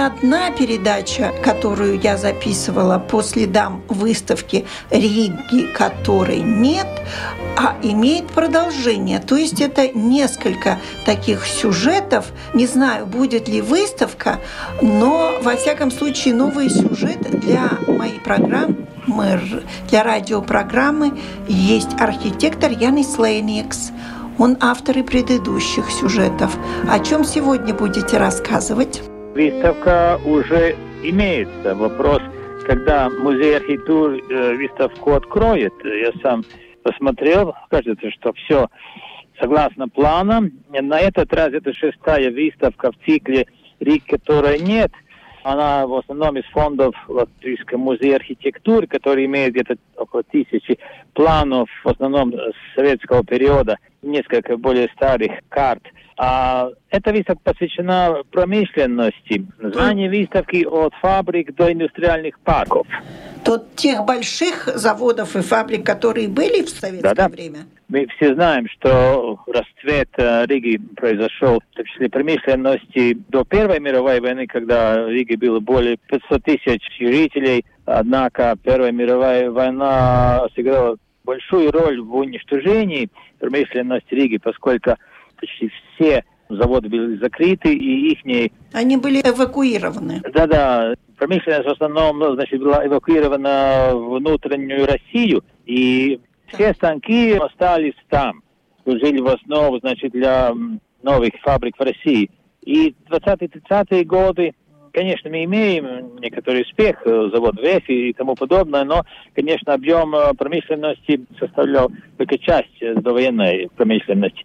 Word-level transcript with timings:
Одна 0.00 0.50
передача, 0.50 1.32
которую 1.42 2.00
я 2.00 2.16
записывала 2.16 2.98
по 2.98 3.22
следам 3.22 3.82
выставки 3.88 4.66
Риги, 4.90 5.66
которой 5.72 6.40
нет, 6.40 6.88
а 7.56 7.76
имеет 7.82 8.28
продолжение. 8.28 9.20
То 9.20 9.36
есть 9.36 9.60
это 9.60 9.88
несколько 9.88 10.78
таких 11.04 11.46
сюжетов. 11.46 12.26
Не 12.54 12.66
знаю, 12.66 13.06
будет 13.06 13.48
ли 13.48 13.60
выставка, 13.60 14.40
но 14.80 15.32
во 15.42 15.56
всяком 15.56 15.90
случае 15.90 16.34
новый 16.34 16.70
сюжет 16.70 17.20
для 17.40 17.70
моей 17.86 18.20
программы 18.20 18.86
для 19.88 20.02
радиопрограммы 20.04 21.18
есть 21.48 21.90
архитектор 21.98 22.70
Янис 22.70 23.18
Лейникс. 23.18 23.90
Он 24.38 24.56
автор 24.60 24.98
и 24.98 25.02
предыдущих 25.02 25.90
сюжетов. 25.90 26.56
О 26.88 26.98
чем 27.00 27.24
сегодня 27.24 27.74
будете 27.74 28.18
рассказывать? 28.18 29.02
Выставка 29.34 30.18
уже 30.24 30.74
имеется. 31.04 31.76
Вопрос, 31.76 32.20
когда 32.66 33.08
музей 33.08 33.56
архитектуры 33.56 34.20
э, 34.28 34.54
выставку 34.56 35.12
откроет, 35.12 35.72
я 35.84 36.10
сам 36.20 36.42
посмотрел, 36.82 37.54
кажется, 37.70 38.10
что 38.10 38.32
все 38.32 38.66
согласно 39.40 39.88
планам. 39.88 40.50
На 40.68 40.98
этот 40.98 41.32
раз 41.32 41.52
это 41.52 41.72
шестая 41.72 42.32
выставка 42.32 42.90
в 42.90 42.96
цикле 43.06 43.46
«Рик, 43.78 44.04
которой 44.06 44.58
нет». 44.58 44.90
Она 45.44 45.86
в 45.86 45.94
основном 45.94 46.36
из 46.36 46.44
фондов 46.46 46.94
Латвийского 47.08 47.78
музея 47.78 48.16
архитектуры, 48.16 48.88
который 48.88 49.26
имеет 49.26 49.52
где-то 49.54 49.76
около 49.96 50.24
тысячи 50.24 50.78
планов, 51.14 51.70
в 51.84 51.88
основном 51.88 52.34
советского 52.74 53.24
периода, 53.24 53.78
несколько 54.02 54.56
более 54.56 54.88
старых 54.96 55.30
карт– 55.48 55.84
а 56.22 56.68
эта 56.90 57.12
выставка 57.12 57.40
посвящена 57.44 58.18
промышленности. 58.30 59.46
Название 59.58 60.10
выставки 60.10 60.66
от 60.66 60.92
фабрик 61.00 61.54
до 61.54 61.72
индустриальных 61.72 62.38
парков. 62.40 62.86
От 63.46 63.74
тех 63.74 64.04
больших 64.04 64.66
заводов 64.66 65.34
и 65.34 65.40
фабрик, 65.40 65.86
которые 65.86 66.28
были 66.28 66.62
в 66.62 66.68
советское 66.68 67.14
да, 67.14 67.14
да. 67.14 67.28
время? 67.30 67.60
Мы 67.88 68.06
все 68.16 68.34
знаем, 68.34 68.68
что 68.68 69.40
расцвет 69.46 70.10
э, 70.18 70.44
Риги 70.44 70.78
произошел, 70.94 71.58
в 71.58 71.74
том 71.74 71.86
числе 71.86 72.10
промышленности, 72.10 73.16
до 73.30 73.44
Первой 73.44 73.80
мировой 73.80 74.20
войны, 74.20 74.46
когда 74.46 75.02
в 75.02 75.08
Риге 75.08 75.38
было 75.38 75.58
более 75.58 75.96
500 75.96 76.44
тысяч 76.44 76.82
жителей. 76.98 77.64
Однако 77.86 78.56
Первая 78.62 78.92
мировая 78.92 79.50
война 79.50 80.46
сыграла 80.54 80.98
большую 81.24 81.72
роль 81.72 81.98
в 81.98 82.14
уничтожении 82.14 83.08
промышленности 83.38 84.14
Риги, 84.14 84.36
поскольку 84.36 84.96
почти 85.40 85.70
все 85.94 86.24
заводы 86.48 86.88
были 86.88 87.16
закрыты, 87.18 87.74
и 87.74 88.12
их... 88.12 88.50
Они 88.72 88.96
были 88.96 89.20
эвакуированы. 89.20 90.20
Да-да. 90.32 90.94
Промышленность 91.16 91.68
в 91.68 91.72
основном 91.72 92.18
ну, 92.18 92.34
значит, 92.34 92.60
была 92.60 92.86
эвакуирована 92.86 93.90
в 93.92 94.18
внутреннюю 94.18 94.86
Россию, 94.86 95.44
и 95.66 96.20
все 96.46 96.72
станки 96.74 97.34
остались 97.34 97.94
там. 98.08 98.42
Служили 98.84 99.20
в 99.20 99.28
основу, 99.28 99.78
значит, 99.80 100.12
для 100.12 100.52
новых 101.02 101.32
фабрик 101.42 101.76
в 101.78 101.82
России. 101.82 102.30
И 102.62 102.94
20-30-е 103.10 104.04
годы, 104.04 104.54
конечно, 104.92 105.30
мы 105.30 105.44
имеем 105.44 106.16
некоторый 106.16 106.62
успех, 106.62 107.02
э, 107.04 107.30
завод 107.32 107.56
ВЭФ 107.56 107.88
и 107.88 108.12
тому 108.12 108.34
подобное, 108.34 108.84
но, 108.84 109.04
конечно, 109.34 109.72
объем 109.72 110.14
э, 110.14 110.34
промышленности 110.34 111.24
составлял 111.38 111.90
только 112.18 112.38
часть 112.38 112.82
э, 112.82 112.94
довоенной 112.94 113.70
промышленности. 113.76 114.44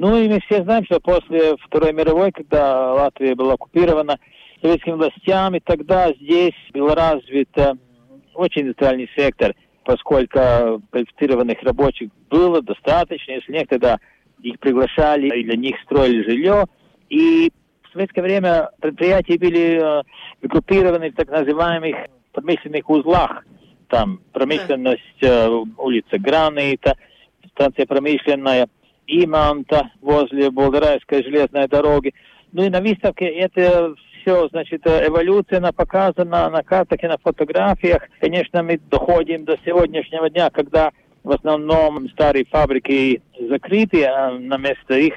Ну 0.00 0.16
и 0.16 0.28
мы 0.30 0.40
все 0.40 0.62
знаем, 0.62 0.82
что 0.86 0.98
после 0.98 1.58
Второй 1.58 1.92
мировой, 1.92 2.32
когда 2.32 2.94
Латвия 2.94 3.34
была 3.34 3.52
оккупирована 3.52 4.18
советскими 4.62 4.94
властями, 4.94 5.60
тогда 5.62 6.10
здесь 6.14 6.54
был 6.72 6.94
развит 6.94 7.50
э, 7.56 7.74
очень 8.32 8.62
индустриальный 8.62 9.10
сектор, 9.14 9.54
поскольку 9.84 10.80
квалифицированных 10.90 11.62
рабочих 11.62 12.08
было 12.30 12.62
достаточно, 12.62 13.32
если 13.32 13.52
нет, 13.52 13.68
тогда 13.68 13.98
их 14.42 14.58
приглашали 14.58 15.38
и 15.38 15.44
для 15.44 15.56
них 15.58 15.76
строили 15.84 16.22
жилье. 16.22 16.64
И 17.10 17.52
в 17.82 17.92
советское 17.92 18.22
время 18.22 18.70
предприятия 18.80 19.36
были 19.36 19.82
э, 19.82 20.02
группированы 20.40 21.10
в 21.10 21.14
так 21.14 21.28
называемых 21.28 22.06
промышленных 22.32 22.88
узлах. 22.88 23.44
Там 23.88 24.22
промышленность, 24.32 25.20
э, 25.20 25.46
улица 25.76 26.18
Гранита, 26.18 26.96
станция 27.52 27.84
промышленная– 27.84 28.66
Иманта 29.10 29.90
возле 30.00 30.50
Болгарайской 30.50 31.22
железной 31.22 31.68
дороги. 31.68 32.14
Ну 32.52 32.64
и 32.64 32.70
на 32.70 32.80
выставке 32.80 33.26
это 33.26 33.94
все, 34.20 34.48
значит, 34.48 34.86
эволюция, 34.86 35.58
она 35.58 35.72
показана 35.72 36.48
на 36.50 36.62
картах 36.62 37.02
и 37.02 37.08
на 37.08 37.18
фотографиях. 37.18 38.02
Конечно, 38.20 38.62
мы 38.62 38.78
доходим 38.90 39.44
до 39.44 39.58
сегодняшнего 39.64 40.28
дня, 40.30 40.50
когда 40.50 40.90
в 41.22 41.30
основном 41.32 42.08
старые 42.10 42.44
фабрики 42.44 43.22
закрыты, 43.48 44.04
а 44.04 44.32
на 44.32 44.56
место 44.56 44.94
их 44.94 45.14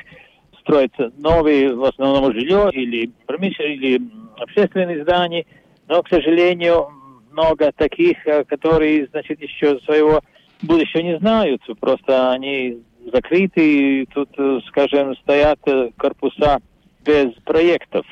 строятся 0.62 1.12
новые, 1.18 1.76
в 1.76 1.84
основном 1.84 2.34
жилье 2.34 2.70
или 2.72 3.12
промышленные, 3.26 3.76
или 3.76 4.02
общественные 4.38 5.04
здания. 5.04 5.46
Но, 5.88 6.02
к 6.02 6.10
сожалению, 6.10 6.90
много 7.32 7.72
таких, 7.76 8.26
э, 8.26 8.44
которые, 8.46 9.08
значит, 9.08 9.42
еще 9.42 9.80
своего 9.80 10.22
будущего 10.62 11.02
не 11.02 11.18
знают. 11.18 11.62
Просто 11.80 12.32
они 12.32 12.80
закрыты, 13.12 14.02
и 14.02 14.06
тут, 14.08 14.30
э, 14.38 14.60
скажем, 14.68 15.16
стоят 15.18 15.60
э, 15.66 15.90
корпуса 15.98 16.60
без 17.06 17.34
проектов. 17.46 18.06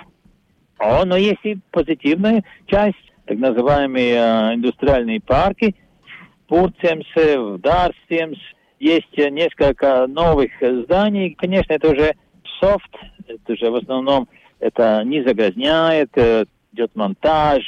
Но 0.79 1.15
есть 1.15 1.43
и 1.43 1.59
позитивная 1.69 2.43
часть, 2.65 2.97
так 3.25 3.37
называемые 3.37 4.15
э, 4.15 4.55
индустриальные 4.55 5.21
парки. 5.21 5.75
В 6.45 6.47
Пурцемсе, 6.47 7.57
Дарстемс 7.59 8.39
есть 8.79 9.15
несколько 9.15 10.07
новых 10.07 10.51
зданий. 10.59 11.35
Конечно, 11.35 11.73
это 11.73 11.91
уже 11.91 12.15
софт, 12.59 12.89
это 13.27 13.53
уже 13.53 13.69
в 13.69 13.75
основном 13.75 14.27
это 14.59 15.03
не 15.05 15.23
загрязняет, 15.23 16.11
идет 16.73 16.95
монтаж, 16.95 17.61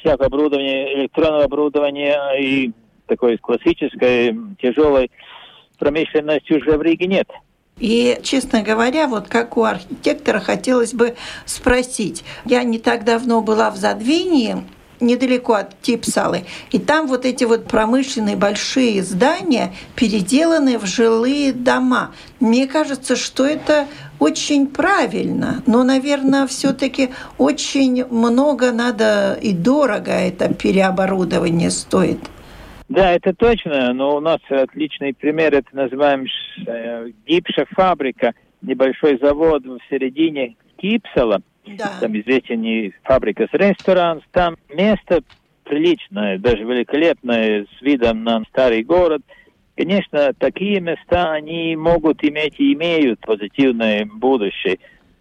всякое 0.00 0.28
оборудование, 0.28 1.00
электронное 1.00 1.44
оборудование 1.44 2.16
и 2.40 2.72
такое 3.06 3.36
классическое, 3.38 4.34
тяжелое 4.60 5.08
промышленности 5.82 6.52
уже 6.52 6.78
в 6.78 6.82
Риге 6.82 7.06
нет. 7.06 7.28
И, 7.78 8.20
честно 8.22 8.62
говоря, 8.62 9.08
вот 9.08 9.26
как 9.26 9.56
у 9.56 9.64
архитектора 9.64 10.38
хотелось 10.38 10.94
бы 10.94 11.16
спросить. 11.44 12.22
Я 12.44 12.62
не 12.62 12.78
так 12.78 13.04
давно 13.04 13.40
была 13.40 13.68
в 13.72 13.76
Задвинии, 13.76 14.62
недалеко 15.00 15.54
от 15.54 15.80
Типсалы. 15.82 16.44
И 16.70 16.78
там 16.78 17.08
вот 17.08 17.24
эти 17.24 17.42
вот 17.42 17.66
промышленные 17.66 18.36
большие 18.36 19.02
здания 19.02 19.74
переделаны 19.96 20.78
в 20.78 20.86
жилые 20.86 21.52
дома. 21.52 22.12
Мне 22.38 22.68
кажется, 22.68 23.16
что 23.16 23.44
это 23.44 23.88
очень 24.20 24.68
правильно, 24.68 25.64
но, 25.66 25.82
наверное, 25.82 26.46
все-таки 26.46 27.08
очень 27.38 28.04
много 28.04 28.70
надо 28.70 29.36
и 29.42 29.52
дорого 29.52 30.12
это 30.12 30.54
переоборудование 30.54 31.72
стоит. 31.72 32.20
Да, 32.92 33.12
это 33.12 33.32
точно, 33.34 33.94
но 33.94 34.16
у 34.16 34.20
нас 34.20 34.38
отличный 34.50 35.14
пример, 35.14 35.54
это 35.54 35.74
называем 35.74 36.26
э, 36.66 37.10
гипша 37.26 37.64
фабрика, 37.70 38.34
небольшой 38.60 39.18
завод 39.18 39.64
в 39.64 39.78
середине 39.88 40.56
Кипсала. 40.76 41.40
Да. 41.64 41.92
Там 42.00 42.18
известен 42.18 42.62
и 42.64 42.92
фабрика 43.04 43.48
с 43.50 43.54
ресторан. 43.54 44.20
Там 44.32 44.56
место 44.68 45.22
приличное, 45.64 46.38
даже 46.38 46.64
великолепное, 46.64 47.64
с 47.64 47.82
видом 47.82 48.24
на 48.24 48.42
старый 48.50 48.82
город. 48.82 49.22
Конечно, 49.74 50.34
такие 50.38 50.80
места, 50.80 51.32
они 51.32 51.76
могут 51.76 52.22
иметь 52.22 52.60
и 52.60 52.74
имеют 52.74 53.20
позитивное 53.20 54.04
будущее. 54.04 54.78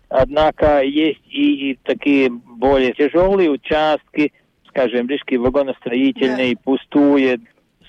Однако 0.10 0.82
есть 0.82 1.22
и, 1.30 1.72
и 1.72 1.80
такие 1.84 2.30
более 2.30 2.92
тяжелые 2.92 3.50
участки, 3.50 4.34
скажем, 4.68 5.08
рижский 5.08 5.38
вагоностроительный 5.38 6.56
да. 6.56 6.62
пустует, 6.64 7.40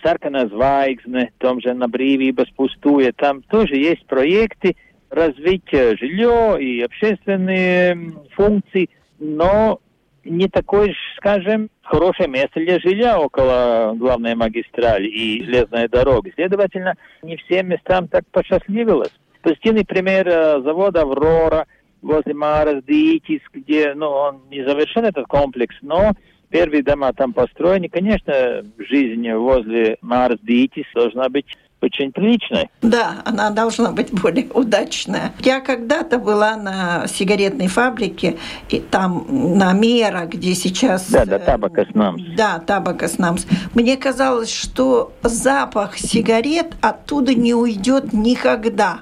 Sarkanā 0.02 0.46
zvaigzne, 0.50 1.30
на 1.74 1.88
Брīvības 1.88 2.52
пустуе, 2.56 3.12
там 3.12 3.42
тоже 3.42 3.76
есть 3.76 4.06
проекты 4.06 4.76
развить 5.10 5.68
жилье 5.70 6.56
и 6.60 6.82
общественные 6.82 8.12
функции, 8.34 8.88
но 9.18 9.78
не 10.24 10.48
такое, 10.48 10.94
скажем, 11.16 11.68
хорошее 11.82 12.28
место 12.28 12.60
для 12.60 12.78
жилья 12.78 13.20
около 13.20 13.94
главной 13.96 14.34
магистрали 14.34 15.06
и 15.06 15.44
железной 15.44 15.88
дороги. 15.88 16.32
Следовательно, 16.34 16.94
не 17.22 17.36
всем 17.36 17.68
местам 17.68 18.08
так 18.08 18.24
посчастливилось. 18.30 19.12
Позитивный 19.42 19.84
пример 19.84 20.28
завода 20.62 21.02
«Аврора» 21.02 21.66
возле 22.00 22.34
Марас 22.34 22.82
Дитис, 22.84 23.40
где 23.52 23.94
ну, 23.94 24.08
он 24.08 24.42
не 24.50 24.62
завершен 24.64 25.04
этот 25.04 25.26
комплекс, 25.26 25.74
но 25.82 26.12
первые 26.52 26.82
дома 26.82 27.12
там 27.12 27.32
построены. 27.32 27.88
Конечно, 27.88 28.62
жизнь 28.78 29.28
возле 29.32 29.96
Марс 30.02 30.38
Дитис 30.42 30.84
должна 30.94 31.28
быть 31.28 31.46
очень 31.80 32.12
приличной. 32.12 32.68
Да, 32.80 33.22
она 33.24 33.50
должна 33.50 33.90
быть 33.90 34.12
более 34.12 34.46
удачная. 34.54 35.32
Я 35.40 35.60
когда-то 35.60 36.18
была 36.18 36.56
на 36.56 37.08
сигаретной 37.08 37.66
фабрике, 37.66 38.36
и 38.68 38.78
там 38.78 39.26
на 39.58 39.72
Мера, 39.72 40.26
где 40.26 40.54
сейчас... 40.54 41.10
Да, 41.10 41.24
да, 41.24 41.40
Табакоснамс. 41.40 42.22
Да, 42.36 42.60
Табакоснамс. 42.60 43.46
Мне 43.74 43.96
казалось, 43.96 44.52
что 44.52 45.12
запах 45.22 45.98
сигарет 45.98 46.76
оттуда 46.80 47.34
не 47.34 47.54
уйдет 47.54 48.12
никогда. 48.12 49.00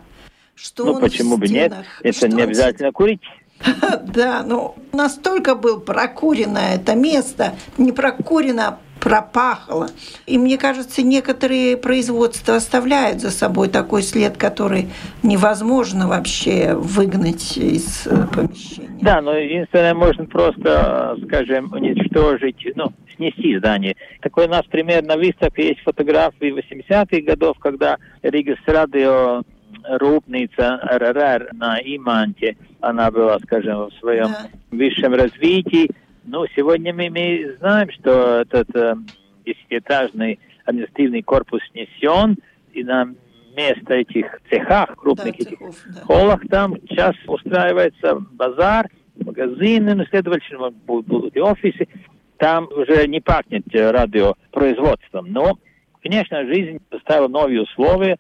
Что 0.54 0.84
ну, 0.84 1.00
почему 1.00 1.36
бы 1.36 1.48
нет? 1.48 1.74
Это 2.02 2.28
не 2.28 2.42
обязательно 2.42 2.92
курить. 2.92 3.20
Да, 4.14 4.42
ну 4.44 4.74
настолько 4.92 5.54
был 5.54 5.80
прокурено 5.80 6.58
это 6.58 6.94
место, 6.94 7.54
не 7.78 7.92
прокурено, 7.92 8.68
а 8.68 8.78
пропахло. 9.00 9.88
И 10.26 10.38
мне 10.38 10.58
кажется, 10.58 11.02
некоторые 11.02 11.76
производства 11.76 12.56
оставляют 12.56 13.20
за 13.20 13.30
собой 13.30 13.68
такой 13.68 14.02
след, 14.02 14.36
который 14.36 14.88
невозможно 15.22 16.06
вообще 16.06 16.74
выгнать 16.74 17.56
из 17.56 18.06
э, 18.06 18.26
помещения. 18.32 18.98
Да, 19.00 19.22
но 19.22 19.34
единственное, 19.34 19.94
можно 19.94 20.26
просто, 20.26 21.16
скажем, 21.24 21.72
уничтожить, 21.72 22.62
ну, 22.74 22.92
снести 23.16 23.56
здание. 23.56 23.96
Такой 24.20 24.46
у 24.46 24.50
нас 24.50 24.64
примерно 24.66 25.16
выставка 25.16 25.62
есть 25.62 25.80
фотографии 25.80 26.54
80-х 26.54 27.22
годов, 27.22 27.58
когда 27.58 27.96
Ригас 28.22 28.58
Радио 28.66 29.42
рūpnīca 29.88 30.78
РРР 30.98 31.50
на 31.52 31.78
Иманте, 31.78 32.56
она 32.80 33.10
была, 33.10 33.38
скажем, 33.40 33.86
в 33.86 33.92
своем 34.00 34.28
да. 34.28 34.48
высшем 34.70 35.14
развитии. 35.14 35.90
Ну, 36.24 36.46
сегодня 36.54 36.94
мы, 36.94 37.10
мы 37.10 37.56
знаем, 37.58 37.90
что 37.92 38.40
этот 38.40 38.74
э, 38.74 38.94
десятиэтажный 39.44 40.38
административный 40.64 41.22
корпус 41.22 41.60
снесен, 41.72 42.36
и 42.72 42.84
на 42.84 43.14
место 43.56 43.94
этих 43.94 44.40
цехах, 44.48 44.96
крупных 44.96 45.36
да, 45.36 45.42
этих 45.42 45.58
да. 45.58 46.00
холлах, 46.02 46.40
там 46.48 46.76
сейчас 46.88 47.14
устраивается 47.26 48.20
базар, 48.32 48.88
магазины, 49.16 49.94
ну, 49.94 50.04
следовательно, 50.06 50.70
будут, 50.70 51.06
будут 51.06 51.36
и 51.36 51.40
офисы. 51.40 51.88
Там 52.38 52.68
уже 52.74 53.06
не 53.06 53.20
пахнет 53.20 53.64
радиопроизводством, 53.72 55.26
но, 55.30 55.58
конечно, 56.02 56.44
жизнь 56.46 56.80
поставила 56.88 57.28
новые 57.28 57.62
условия, 57.62 58.16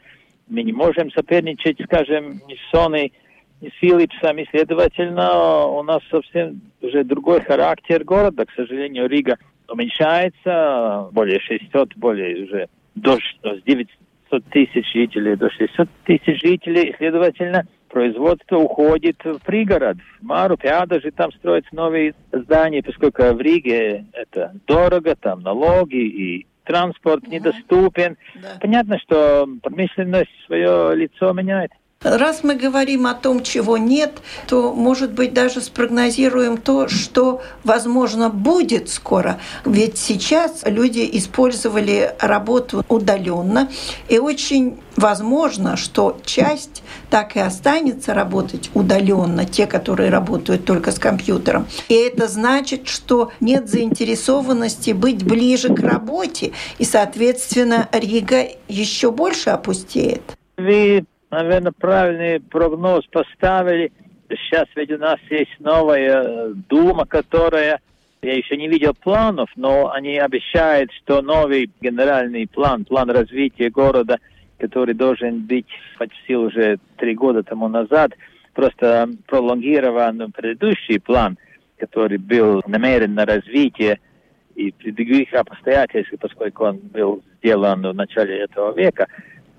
мы 0.50 0.62
не 0.62 0.72
можем 0.72 1.10
соперничать, 1.12 1.78
скажем, 1.84 2.40
ни 2.46 2.54
с 2.54 2.74
Sony, 2.74 3.12
ни 3.60 3.68
с 3.68 3.82
Philipsом, 3.82 4.40
и, 4.40 4.46
следовательно, 4.50 5.66
у 5.66 5.82
нас 5.82 6.02
совсем 6.10 6.60
уже 6.82 7.04
другой 7.04 7.40
характер 7.40 8.04
города. 8.04 8.44
К 8.44 8.52
сожалению, 8.52 9.08
Рига 9.08 9.38
уменьшается, 9.68 11.08
более 11.12 11.40
600, 11.40 11.96
более 11.96 12.44
уже 12.44 12.68
до 12.96 13.18
900 13.64 14.44
тысяч 14.50 14.92
жителей, 14.92 15.36
до 15.36 15.50
600 15.50 15.88
тысяч 16.04 16.40
жителей, 16.42 16.94
следовательно, 16.98 17.66
производство 17.88 18.56
уходит 18.56 19.16
в 19.24 19.38
пригород, 19.44 19.98
в 20.20 20.24
Мару, 20.24 20.56
даже 20.86 21.10
там 21.10 21.32
строятся 21.32 21.74
новые 21.74 22.14
здания, 22.32 22.82
поскольку 22.82 23.22
в 23.22 23.40
Риге 23.40 24.06
это 24.12 24.52
дорого, 24.66 25.14
там 25.16 25.42
налоги 25.42 25.96
и 25.96 26.46
транспорт 26.70 27.26
недоступен. 27.26 28.16
Да. 28.36 28.58
Понятно, 28.60 28.98
что 29.00 29.46
промышленность 29.62 30.30
свое 30.46 30.94
лицо 30.94 31.32
меняет. 31.32 31.72
Раз 32.02 32.42
мы 32.42 32.54
говорим 32.54 33.06
о 33.06 33.12
том, 33.12 33.42
чего 33.42 33.76
нет, 33.76 34.22
то, 34.46 34.72
может 34.72 35.12
быть, 35.12 35.34
даже 35.34 35.60
спрогнозируем 35.60 36.56
то, 36.56 36.88
что, 36.88 37.42
возможно, 37.62 38.30
будет 38.30 38.88
скоро. 38.88 39.38
Ведь 39.66 39.98
сейчас 39.98 40.62
люди 40.64 41.06
использовали 41.12 42.14
работу 42.18 42.82
удаленно, 42.88 43.68
и 44.08 44.18
очень 44.18 44.80
возможно, 44.96 45.76
что 45.76 46.18
часть 46.24 46.82
так 47.10 47.36
и 47.36 47.40
останется 47.40 48.14
работать 48.14 48.70
удаленно, 48.72 49.44
те, 49.44 49.66
которые 49.66 50.08
работают 50.08 50.64
только 50.64 50.92
с 50.92 50.98
компьютером. 50.98 51.66
И 51.90 51.94
это 51.94 52.28
значит, 52.28 52.88
что 52.88 53.30
нет 53.40 53.68
заинтересованности 53.68 54.92
быть 54.92 55.22
ближе 55.22 55.74
к 55.74 55.80
работе, 55.80 56.52
и, 56.78 56.84
соответственно, 56.86 57.90
Рига 57.92 58.46
еще 58.68 59.10
больше 59.10 59.50
опустеет. 59.50 60.22
Вы 60.56 61.04
наверное, 61.30 61.72
правильный 61.72 62.40
прогноз 62.40 63.06
поставили. 63.06 63.92
Сейчас 64.28 64.66
ведь 64.76 64.92
у 64.92 64.98
нас 64.98 65.18
есть 65.28 65.58
новая 65.58 66.22
э, 66.22 66.52
Дума, 66.68 67.04
которая, 67.04 67.80
я 68.22 68.34
еще 68.34 68.56
не 68.56 68.68
видел 68.68 68.94
планов, 68.94 69.50
но 69.56 69.90
они 69.90 70.18
обещают, 70.18 70.92
что 70.92 71.22
новый 71.22 71.70
генеральный 71.80 72.46
план, 72.46 72.84
план 72.84 73.10
развития 73.10 73.70
города, 73.70 74.18
который 74.58 74.94
должен 74.94 75.46
быть 75.46 75.66
почти 75.98 76.36
уже 76.36 76.78
три 76.96 77.14
года 77.14 77.42
тому 77.42 77.68
назад, 77.68 78.12
просто 78.54 79.08
пролонгирован 79.26 80.32
предыдущий 80.32 81.00
план, 81.00 81.38
который 81.78 82.18
был 82.18 82.62
намерен 82.66 83.14
на 83.14 83.24
развитие 83.24 83.98
и 84.54 84.70
при 84.70 84.90
других 84.90 85.32
обстоятельствах, 85.32 86.20
поскольку 86.20 86.64
он 86.66 86.76
был 86.76 87.22
сделан 87.38 87.82
в 87.82 87.94
начале 87.94 88.40
этого 88.40 88.76
века, 88.76 89.08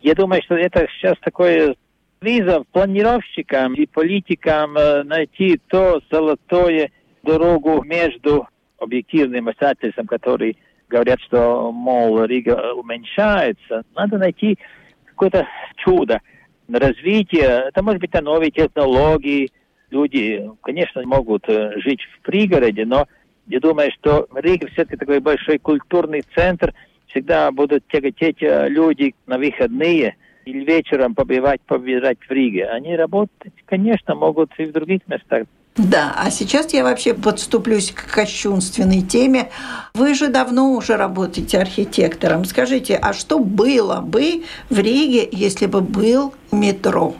я 0.01 0.15
думаю, 0.15 0.41
что 0.43 0.55
это 0.55 0.87
сейчас 0.97 1.15
такое 1.21 1.75
виза 2.21 2.63
планировщикам 2.71 3.73
и 3.73 3.85
политикам 3.85 4.77
э, 4.77 5.03
найти 5.03 5.59
то 5.67 6.01
золотое 6.11 6.91
дорогу 7.23 7.83
между 7.83 8.47
объективным 8.79 9.47
обстоятельством, 9.47 10.07
который 10.07 10.57
говорят, 10.89 11.19
что, 11.21 11.71
мол, 11.71 12.23
Рига 12.25 12.73
уменьшается. 12.73 13.83
Надо 13.95 14.17
найти 14.17 14.57
какое-то 15.05 15.47
чудо 15.77 16.19
развитие. 16.67 17.65
Это 17.67 17.83
может 17.83 18.01
быть 18.01 18.13
новые 18.13 18.51
технологии. 18.51 19.49
Люди, 19.89 20.49
конечно, 20.61 21.01
могут 21.05 21.47
э, 21.47 21.79
жить 21.79 22.01
в 22.01 22.21
пригороде, 22.23 22.85
но 22.85 23.07
я 23.47 23.59
думаю, 23.59 23.91
что 23.99 24.27
Рига 24.35 24.67
все-таки 24.67 24.97
такой 24.97 25.19
большой 25.19 25.59
культурный 25.59 26.23
центр– 26.35 26.73
всегда 27.11 27.51
будут 27.51 27.87
тяготеть 27.87 28.41
э, 28.41 28.67
люди 28.69 29.13
на 29.27 29.37
выходные 29.37 30.15
или 30.45 30.65
вечером 30.65 31.13
побывать, 31.13 31.61
побежать 31.61 32.17
в 32.27 32.31
Риге. 32.31 32.65
Они 32.65 32.95
работать, 32.95 33.53
конечно, 33.65 34.15
могут 34.15 34.51
и 34.57 34.65
в 34.65 34.71
других 34.71 35.01
местах. 35.07 35.43
Да, 35.77 36.13
а 36.17 36.29
сейчас 36.31 36.73
я 36.73 36.83
вообще 36.83 37.13
подступлюсь 37.13 37.91
к 37.91 38.13
кощунственной 38.13 39.01
теме. 39.01 39.49
Вы 39.93 40.15
же 40.15 40.27
давно 40.27 40.73
уже 40.73 40.97
работаете 40.97 41.59
архитектором. 41.59 42.43
Скажите, 42.43 42.97
а 43.01 43.13
что 43.13 43.39
было 43.39 44.01
бы 44.01 44.43
в 44.69 44.79
Риге, 44.79 45.29
если 45.31 45.67
бы 45.67 45.79
был 45.79 46.33
метро? 46.51 47.15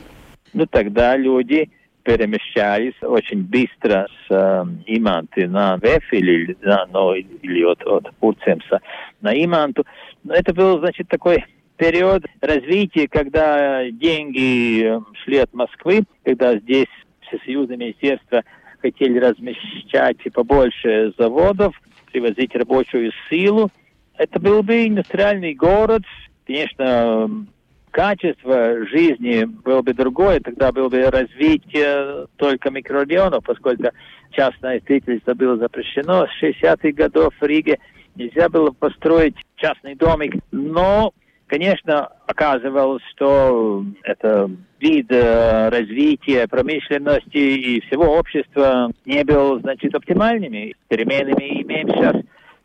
Ну, 0.54 0.66
тогда 0.66 1.16
люди 1.16 1.70
перемещались 2.04 2.96
очень 3.02 3.44
быстро 3.44 4.08
с 4.28 4.32
э, 4.32 4.66
Иманты 4.88 5.48
на 5.48 5.78
Веф 5.78 6.04
или, 6.12 6.58
на, 6.62 6.86
ну, 6.92 7.14
или 7.14 7.64
от, 7.64 7.86
от 7.86 8.12
Урцемса 8.20 8.82
на 9.22 9.34
Иманту. 9.34 9.86
Но 10.24 10.34
это 10.34 10.54
был, 10.54 10.80
значит, 10.80 11.08
такой 11.08 11.46
период 11.78 12.24
развития, 12.42 13.08
когда 13.08 13.90
деньги 13.90 14.92
шли 15.24 15.38
от 15.38 15.54
Москвы, 15.54 16.04
когда 16.24 16.58
здесь 16.58 16.88
всесоюзное 17.22 17.78
министерство 17.78 18.44
хотели 18.82 19.18
размещать 19.18 20.18
побольше 20.34 21.14
заводов, 21.18 21.80
привозить 22.12 22.56
рабочую 22.56 23.12
силу. 23.30 23.70
Это 24.18 24.40
был 24.40 24.62
бы 24.64 24.88
индустриальный 24.88 25.54
город, 25.54 26.04
конечно, 26.46 27.46
качество 27.92 28.86
жизни 28.88 29.44
было 29.44 29.82
бы 29.82 29.94
другое, 29.94 30.40
тогда 30.40 30.72
было 30.72 30.90
бы 30.90 31.10
развитие 31.10 32.28
только 32.38 32.72
микрорайонов, 32.72 33.44
поскольку 33.44 33.90
частное 34.32 34.80
строительство 34.80 35.34
было 35.34 35.58
запрещено 35.58 36.26
с 36.26 36.44
60-х 36.44 36.92
годов 36.92 37.34
в 37.40 37.46
Риге. 37.46 37.78
Нельзя 38.16 38.50
было 38.50 38.72
построить 38.72 39.36
частный 39.56 39.96
домик, 39.96 40.36
но, 40.52 41.14
конечно, 41.48 42.10
оказывалось, 42.28 43.04
что 43.14 43.86
это 44.04 44.50
вид 44.80 45.08
э, 45.10 45.70
развития 45.70 46.48
промышленности 46.48 47.38
и 47.38 47.82
всего 47.82 48.18
общества 48.18 48.92
не 49.06 49.24
был, 49.24 49.60
значит, 49.62 49.94
оптимальными. 49.96 50.76
Переменами 50.88 51.62
имеем 51.62 51.88
сейчас 51.90 52.16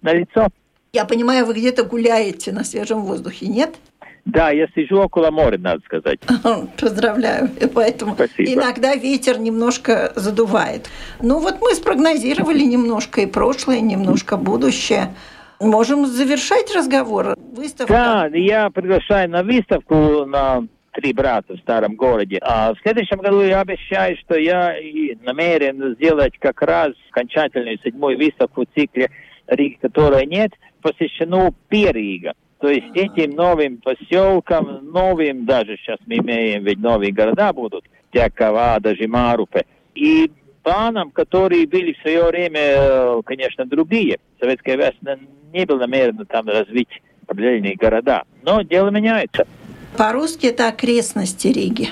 на 0.02 0.14
лицо. 0.14 0.48
Я 0.92 1.04
понимаю, 1.04 1.46
вы 1.46 1.54
где-то 1.54 1.84
гуляете 1.84 2.52
на 2.52 2.64
свежем 2.64 3.02
воздухе, 3.02 3.46
нет? 3.46 3.76
Да, 4.26 4.50
я 4.50 4.66
сижу 4.74 5.00
около 5.00 5.30
моря, 5.30 5.56
надо 5.56 5.80
сказать. 5.84 6.18
Поздравляю. 6.80 7.48
Поэтому 7.72 8.14
Спасибо. 8.14 8.52
иногда 8.52 8.96
ветер 8.96 9.38
немножко 9.38 10.12
задувает. 10.16 10.90
Ну 11.22 11.38
вот 11.38 11.58
мы 11.60 11.74
спрогнозировали 11.74 12.62
немножко 12.62 13.20
и 13.20 13.26
прошлое, 13.26 13.80
немножко 13.80 14.36
будущее. 14.36 15.14
Можем 15.60 16.06
завершать 16.06 16.74
разговор. 16.74 17.36
Выставка. 17.38 17.92
Да, 17.92 18.26
я 18.36 18.68
приглашаю 18.70 19.30
на 19.30 19.44
выставку 19.44 20.26
на 20.26 20.66
три 20.90 21.12
брата 21.12 21.54
в 21.54 21.58
старом 21.60 21.94
городе. 21.94 22.38
А 22.42 22.74
в 22.74 22.80
следующем 22.80 23.18
году 23.18 23.42
я 23.42 23.60
обещаю, 23.60 24.16
что 24.16 24.36
я 24.36 24.74
намерен 25.22 25.94
сделать 25.94 26.36
как 26.40 26.62
раз 26.62 26.92
окончательную 27.10 27.78
седьмую 27.84 28.18
выставку 28.18 28.62
в 28.62 28.78
цикле 28.78 29.08
Рига, 29.46 29.76
которой 29.82 30.26
нет, 30.26 30.50
посвящену 30.82 31.54
Перига. 31.68 32.34
То 32.66 32.72
есть 32.72 32.88
этим 32.94 33.36
новым 33.36 33.76
поселкам, 33.76 34.90
новым 34.90 35.46
даже 35.46 35.76
сейчас 35.76 35.98
мы 36.04 36.16
имеем, 36.16 36.64
ведь 36.64 36.80
новые 36.80 37.12
города 37.12 37.52
будут, 37.52 37.84
Тякова, 38.12 38.78
даже 38.80 39.06
Марупе. 39.06 39.64
И 39.94 40.32
планам, 40.64 41.12
которые 41.12 41.68
были 41.68 41.92
в 41.92 42.00
свое 42.00 42.24
время, 42.24 42.58
э, 42.60 43.22
конечно, 43.24 43.66
другие. 43.66 44.18
Советская 44.40 44.76
власть 44.76 44.98
не 45.52 45.64
была 45.64 45.78
намерена 45.78 46.24
там 46.24 46.48
развить 46.48 46.88
определенные 47.28 47.76
города. 47.76 48.24
Но 48.42 48.62
дело 48.62 48.88
меняется. 48.88 49.46
По-русски 49.96 50.46
это 50.46 50.66
окрестности 50.66 51.46
Риги. 51.46 51.90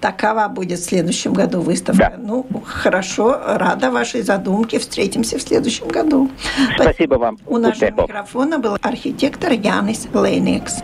Такова 0.00 0.48
будет 0.48 0.78
в 0.78 0.84
следующем 0.84 1.32
году 1.32 1.60
выставка. 1.60 2.14
Да. 2.16 2.22
Ну, 2.22 2.46
хорошо, 2.64 3.40
рада 3.46 3.90
вашей 3.90 4.22
задумке. 4.22 4.78
Встретимся 4.78 5.38
в 5.38 5.42
следующем 5.42 5.88
году. 5.88 6.30
Спасибо 6.74 7.14
вам. 7.14 7.38
У 7.46 7.58
нашего 7.58 7.90
микрофона 7.90 8.58
был 8.58 8.76
архитектор 8.82 9.52
Янис 9.52 10.06
Лейникс. 10.12 10.82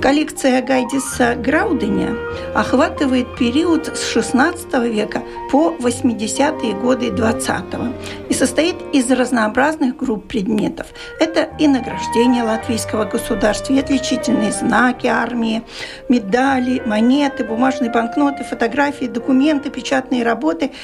Коллекция 0.00 0.62
Гайдиса 0.62 1.34
Грауденя 1.34 2.16
охватывает 2.54 3.36
период 3.36 3.86
с 3.94 4.16
XVI 4.16 4.88
века 4.88 5.22
по 5.50 5.76
80-е 5.78 6.72
годы 6.72 7.10
XX 7.10 7.92
и 8.30 8.32
состоит 8.32 8.76
из 8.94 9.10
разнообразных 9.10 9.98
групп 9.98 10.26
предметов. 10.26 10.86
Это 11.20 11.50
и 11.58 11.68
награждение 11.68 12.44
латвийского 12.44 13.04
государства, 13.04 13.74
и 13.74 13.80
отличительные 13.80 14.52
знаки 14.52 15.06
армии, 15.06 15.64
медали, 16.08 16.82
монеты, 16.86 17.44
бумажные 17.44 17.90
банкноты, 17.90 18.42
фотографии, 18.42 19.04
документы, 19.04 19.68
печатные 19.68 20.22
работы– 20.22 20.72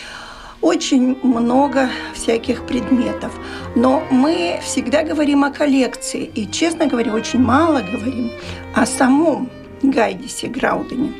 очень 0.61 1.19
много 1.23 1.89
всяких 2.15 2.67
предметов. 2.67 3.33
Но 3.75 4.03
мы 4.11 4.59
всегда 4.63 5.03
говорим 5.03 5.45
о 5.45 5.51
коллекции. 5.51 6.31
И, 6.35 6.47
честно 6.51 6.87
говоря, 6.87 7.13
очень 7.13 7.41
мало 7.41 7.81
говорим 7.81 8.31
о 8.75 8.87
самом 8.87 9.51
Гайдисе 9.83 10.49
Граудене. 10.49 11.13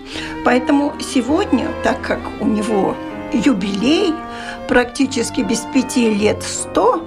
Поэтому 0.45 0.93
сегодня, 1.01 1.69
так 1.85 2.01
как 2.03 2.21
у 2.41 2.47
него 2.47 2.97
юбилей, 3.33 4.15
практически 4.69 5.43
без 5.43 5.61
пяти 5.73 6.11
лет 6.11 6.43
сто, 6.43 7.07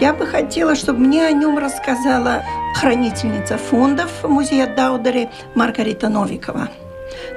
я 0.00 0.12
бы 0.12 0.26
хотела, 0.26 0.74
чтобы 0.74 1.00
мне 1.00 1.24
о 1.24 1.32
нем 1.32 1.56
рассказала 1.56 2.42
хранительница 2.74 3.56
фондов 3.56 4.10
музея 4.24 4.66
Даудери 4.66 5.30
Маргарита 5.54 6.08
Новикова. 6.08 6.68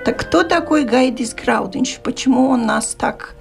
Так 0.03 0.17
кто 0.19 0.43
такой 0.43 0.84
Гайдис 0.84 1.36
Грауденч? 1.36 2.00
Почему 2.00 2.50
он 2.50 2.65
нас 2.65 2.96
так 2.98 3.36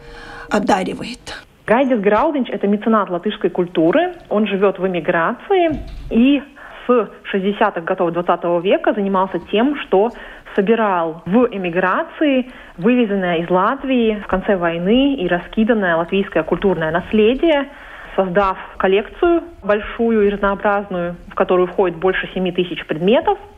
одаривает. 0.50 1.46
Гайдис 1.66 1.98
Граудинч– 1.98 2.48
это 2.50 2.68
меценат 2.68 3.10
латышской 3.10 3.50
культуры. 3.50 4.14
Он 4.28 4.46
живет 4.46 4.78
в 4.78 4.86
эмиграции 4.86 5.80
и 6.10 6.42
с 6.86 7.10
60-х 7.34 7.80
годов 7.80 8.12
20 8.12 8.44
века 8.62 8.92
занимался 8.92 9.40
тем, 9.50 9.76
что 9.80 10.10
собирал 10.54 11.22
в 11.26 11.48
эмиграции 11.50 12.50
вывезенное 12.78 13.38
из 13.38 13.50
Латвии 13.50 14.20
в 14.24 14.26
конце 14.28 14.56
войны 14.56 15.16
и 15.16 15.26
раскиданное 15.26 15.96
латвийское 15.96 16.44
культурное 16.44 16.92
наследие, 16.92 17.68
создав 18.14 18.56
коллекцию 18.78 19.42
большую 19.64 20.28
и 20.28 20.30
разнообразную, 20.30 21.16
в 21.28 21.34
которую 21.34 21.66
входит 21.66 21.98
больше 21.98 22.28
7 22.32 22.52
тысяч 22.52 22.86
предметов– 22.86 23.38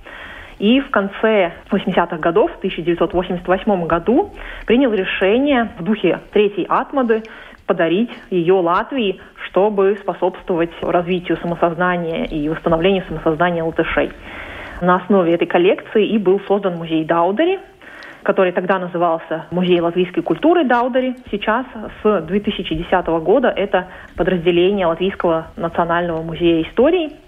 и 0.59 0.81
в 0.81 0.91
конце 0.91 1.53
80-х 1.71 2.19
годов, 2.19 2.51
в 2.53 2.59
1988 2.59 3.87
году, 3.87 4.31
принял 4.67 4.93
решение 4.93 5.71
в 5.79 5.85
духе 5.85 6.21
третьей 6.33 6.67
атмады 6.69 7.23
подарить 7.67 8.11
ее 8.31 8.55
Латвии, 8.55 9.21
чтобы 9.47 9.97
способствовать 10.01 10.71
развитию 10.83 11.37
самосознания 11.39 12.25
и 12.25 12.49
восстановлению 12.49 13.05
самосознания 13.09 13.63
латышей. 13.63 14.11
На 14.81 14.97
основе 14.97 15.35
этой 15.35 15.47
коллекции 15.47 16.07
и 16.07 16.19
был 16.19 16.41
создан 16.47 16.77
музей 16.77 17.05
Даудери, 17.05 17.61
который 18.23 18.53
тогда 18.53 18.79
назывался 18.79 19.47
Музей 19.51 19.81
латвийской 19.81 20.23
культуры 20.23 20.65
Даудери. 20.65 21.17
Сейчас, 21.31 21.67
с 22.03 22.21
2010 22.23 23.07
года, 23.23 23.49
это 23.49 23.89
подразделение 24.17 24.87
Латвийского 24.87 25.49
национального 25.57 26.23
музея 26.23 26.63
истории– 26.63 27.13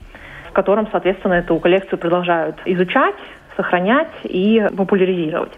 в 0.50 0.52
котором, 0.52 0.88
соответственно, 0.90 1.34
эту 1.34 1.58
коллекцию 1.58 1.98
продолжают 1.98 2.56
изучать, 2.64 3.14
сохранять 3.56 4.10
и 4.24 4.66
популяризировать. 4.76 5.52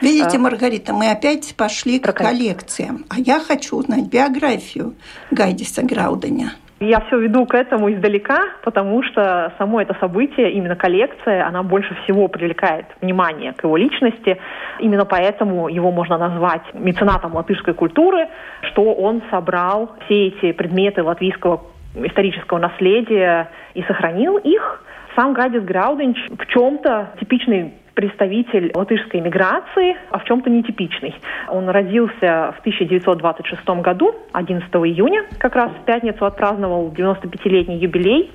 Видите, 0.00 0.36
а, 0.36 0.40
Маргарита, 0.40 0.92
мы 0.92 1.10
опять 1.10 1.54
пошли 1.56 1.98
к 2.00 2.12
коллекциям. 2.12 3.04
А 3.08 3.18
я 3.18 3.40
хочу 3.40 3.76
узнать 3.76 4.08
биографию 4.08 4.94
Гайдиса 5.30 5.82
Грауденя. 5.82 6.52
Я 6.80 6.98
все 7.06 7.16
веду 7.20 7.46
к 7.46 7.54
этому 7.54 7.92
издалека, 7.92 8.40
потому 8.64 9.04
что 9.04 9.52
само 9.56 9.80
это 9.80 9.96
событие, 10.00 10.50
именно 10.50 10.74
коллекция, 10.74 11.46
она 11.46 11.62
больше 11.62 11.94
всего 12.02 12.26
привлекает 12.26 12.86
внимание 13.00 13.52
к 13.52 13.62
его 13.62 13.76
личности. 13.76 14.38
Именно 14.80 15.04
поэтому 15.04 15.68
его 15.68 15.92
можно 15.92 16.18
назвать 16.18 16.62
меценатом 16.74 17.36
латышской 17.36 17.74
культуры, 17.74 18.26
что 18.72 18.94
он 18.94 19.22
собрал 19.30 19.92
все 20.06 20.26
эти 20.26 20.50
предметы 20.50 21.04
латвийского 21.04 21.62
исторического 21.94 22.58
наследия 22.58 23.50
и 23.74 23.82
сохранил 23.82 24.36
их. 24.38 24.84
Сам 25.16 25.34
Гадис 25.34 25.62
Граудинч 25.62 26.18
в 26.30 26.46
чем-то 26.46 27.14
типичный 27.20 27.74
представитель 27.94 28.70
латышской 28.74 29.20
миграции, 29.20 29.96
а 30.10 30.18
в 30.18 30.24
чем-то 30.24 30.48
нетипичный. 30.50 31.14
Он 31.48 31.68
родился 31.68 32.54
в 32.56 32.60
1926 32.60 33.66
году, 33.82 34.14
11 34.32 34.68
июня, 34.70 35.24
как 35.38 35.54
раз 35.54 35.70
в 35.72 35.84
пятницу 35.84 36.24
отпраздновал 36.24 36.90
95-летний 36.90 37.76
юбилей. 37.76 38.30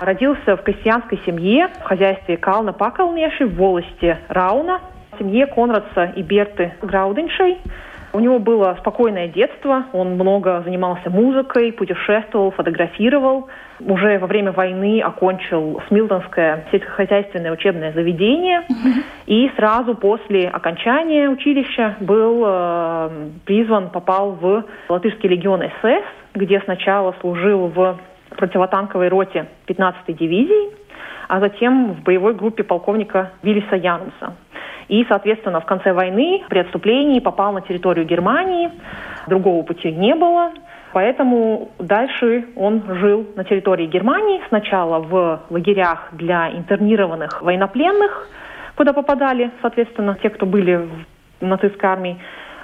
Родился 0.00 0.56
в 0.56 0.62
крестьянской 0.62 1.20
семье 1.26 1.68
в 1.80 1.82
хозяйстве 1.84 2.36
Кална 2.36 2.72
Пакалнеши 2.72 3.46
в 3.46 3.54
волости 3.56 4.16
Рауна, 4.28 4.80
в 5.12 5.18
семье 5.18 5.46
Конрадса 5.46 6.12
и 6.16 6.22
Берты 6.22 6.72
Граудиншей. 6.80 7.58
У 8.12 8.18
него 8.18 8.40
было 8.40 8.76
спокойное 8.80 9.28
детство, 9.28 9.84
он 9.92 10.14
много 10.14 10.62
занимался 10.64 11.10
музыкой, 11.10 11.72
путешествовал, 11.72 12.50
фотографировал. 12.50 13.48
Уже 13.78 14.18
во 14.18 14.26
время 14.26 14.50
войны 14.50 15.00
окончил 15.00 15.80
Смилтонское 15.88 16.66
сельскохозяйственное 16.72 17.52
учебное 17.52 17.92
заведение 17.92 18.62
и 19.26 19.50
сразу 19.56 19.94
после 19.94 20.48
окончания 20.48 21.28
училища 21.28 21.96
был 22.00 22.42
э, 22.44 23.10
призван, 23.46 23.90
попал 23.90 24.32
в 24.32 24.64
Латышский 24.88 25.28
легион 25.28 25.62
СС, 25.80 26.04
где 26.34 26.60
сначала 26.60 27.14
служил 27.20 27.68
в 27.68 27.98
противотанковой 28.36 29.08
роте 29.08 29.46
15-й 29.66 30.12
дивизии, 30.14 30.70
а 31.28 31.40
затем 31.40 31.94
в 31.94 32.02
боевой 32.02 32.34
группе 32.34 32.64
полковника 32.64 33.30
Виллиса 33.42 33.76
Януса. 33.76 34.34
И, 34.90 35.06
соответственно, 35.08 35.60
в 35.60 35.66
конце 35.66 35.92
войны 35.92 36.42
при 36.48 36.58
отступлении 36.58 37.20
попал 37.20 37.52
на 37.52 37.60
территорию 37.60 38.04
Германии, 38.06 38.72
другого 39.28 39.62
пути 39.62 39.92
не 39.92 40.16
было. 40.16 40.50
Поэтому 40.92 41.70
дальше 41.78 42.46
он 42.56 42.82
жил 42.98 43.24
на 43.36 43.44
территории 43.44 43.86
Германии, 43.86 44.40
сначала 44.48 44.98
в 44.98 45.42
лагерях 45.48 46.08
для 46.10 46.50
интернированных 46.50 47.40
военнопленных, 47.40 48.28
куда 48.74 48.92
попадали, 48.92 49.52
соответственно, 49.62 50.18
те, 50.20 50.28
кто 50.28 50.44
были 50.44 50.88
в 51.40 51.46
нацистской 51.46 51.88
армии. 51.88 52.18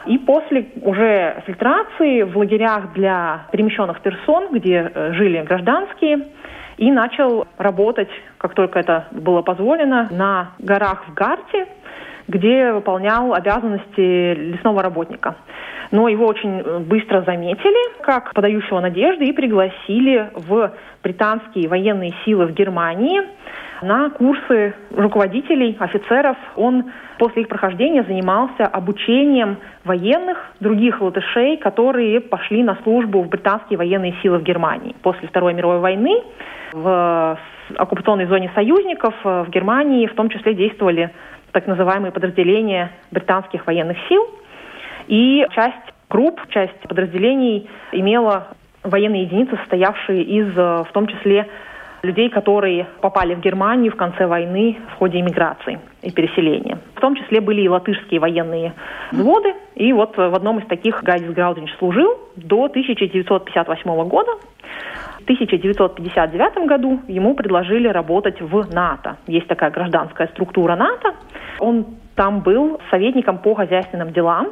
И 0.06 0.18
после 0.18 0.66
уже 0.82 1.44
фильтрации 1.46 2.22
в 2.22 2.36
лагерях 2.36 2.92
для 2.92 3.46
перемещенных 3.52 4.00
персон, 4.00 4.48
где 4.52 4.90
э, 4.92 5.12
жили 5.12 5.42
гражданские, 5.42 6.26
и 6.76 6.90
начал 6.90 7.46
работать, 7.56 8.10
как 8.38 8.54
только 8.54 8.80
это 8.80 9.06
было 9.12 9.42
позволено, 9.42 10.08
на 10.10 10.50
горах 10.58 11.04
в 11.06 11.14
Гарте, 11.14 11.66
где 12.28 12.72
выполнял 12.72 13.34
обязанности 13.34 14.34
лесного 14.34 14.82
работника. 14.82 15.36
Но 15.92 16.08
его 16.08 16.26
очень 16.26 16.80
быстро 16.80 17.22
заметили 17.22 18.02
как 18.02 18.34
подающего 18.34 18.80
надежды 18.80 19.26
и 19.26 19.32
пригласили 19.32 20.30
в 20.34 20.72
британские 21.02 21.68
военные 21.68 22.12
силы 22.24 22.46
в 22.46 22.52
Германии 22.52 23.22
на 23.82 24.10
курсы 24.10 24.74
руководителей, 24.90 25.76
офицеров. 25.78 26.36
Он 26.56 26.90
после 27.18 27.42
их 27.42 27.48
прохождения 27.48 28.02
занимался 28.02 28.66
обучением 28.66 29.58
военных, 29.84 30.38
других 30.60 31.00
латышей, 31.00 31.56
которые 31.58 32.20
пошли 32.20 32.62
на 32.64 32.76
службу 32.82 33.22
в 33.22 33.28
британские 33.28 33.78
военные 33.78 34.14
силы 34.22 34.38
в 34.38 34.42
Германии. 34.42 34.96
После 35.02 35.28
Второй 35.28 35.54
мировой 35.54 35.78
войны 35.78 36.22
в 36.72 37.38
оккупационной 37.76 38.26
зоне 38.26 38.50
союзников 38.54 39.14
э, 39.24 39.44
в 39.44 39.50
Германии 39.50 40.06
в 40.06 40.14
том 40.14 40.28
числе 40.28 40.54
действовали 40.54 41.10
так 41.56 41.66
называемые 41.66 42.12
подразделения 42.12 42.92
британских 43.10 43.66
военных 43.66 43.96
сил. 44.10 44.28
И 45.08 45.42
часть 45.54 45.88
групп, 46.10 46.38
часть 46.50 46.78
подразделений 46.80 47.66
имела 47.92 48.48
военные 48.82 49.22
единицы, 49.22 49.56
состоявшие 49.56 50.22
из, 50.22 50.48
э, 50.54 50.84
в 50.84 50.92
том 50.92 51.06
числе, 51.06 51.48
людей, 52.02 52.28
которые 52.28 52.86
попали 53.00 53.34
в 53.34 53.40
Германию 53.40 53.90
в 53.90 53.96
конце 53.96 54.26
войны 54.26 54.76
в 54.92 54.98
ходе 54.98 55.18
иммиграции 55.20 55.80
и 56.02 56.10
переселения. 56.10 56.78
В 56.94 57.00
том 57.00 57.16
числе 57.16 57.40
были 57.40 57.62
и 57.62 57.68
латышские 57.68 58.20
военные 58.20 58.74
взводы. 59.10 59.54
И 59.76 59.94
вот 59.94 60.14
в 60.18 60.34
одном 60.34 60.58
из 60.58 60.66
таких 60.66 61.02
Гайдис 61.02 61.32
Граудинч 61.32 61.70
служил 61.78 62.18
до 62.36 62.66
1958 62.66 64.08
года. 64.08 64.32
В 65.26 65.28
1959 65.28 66.68
году 66.68 67.00
ему 67.08 67.34
предложили 67.34 67.88
работать 67.88 68.40
в 68.40 68.72
НАТО. 68.72 69.16
Есть 69.26 69.48
такая 69.48 69.72
гражданская 69.72 70.28
структура 70.28 70.76
НАТО. 70.76 71.14
Он 71.58 71.84
там 72.14 72.42
был 72.42 72.80
советником 72.92 73.38
по 73.38 73.56
хозяйственным 73.56 74.12
делам 74.12 74.50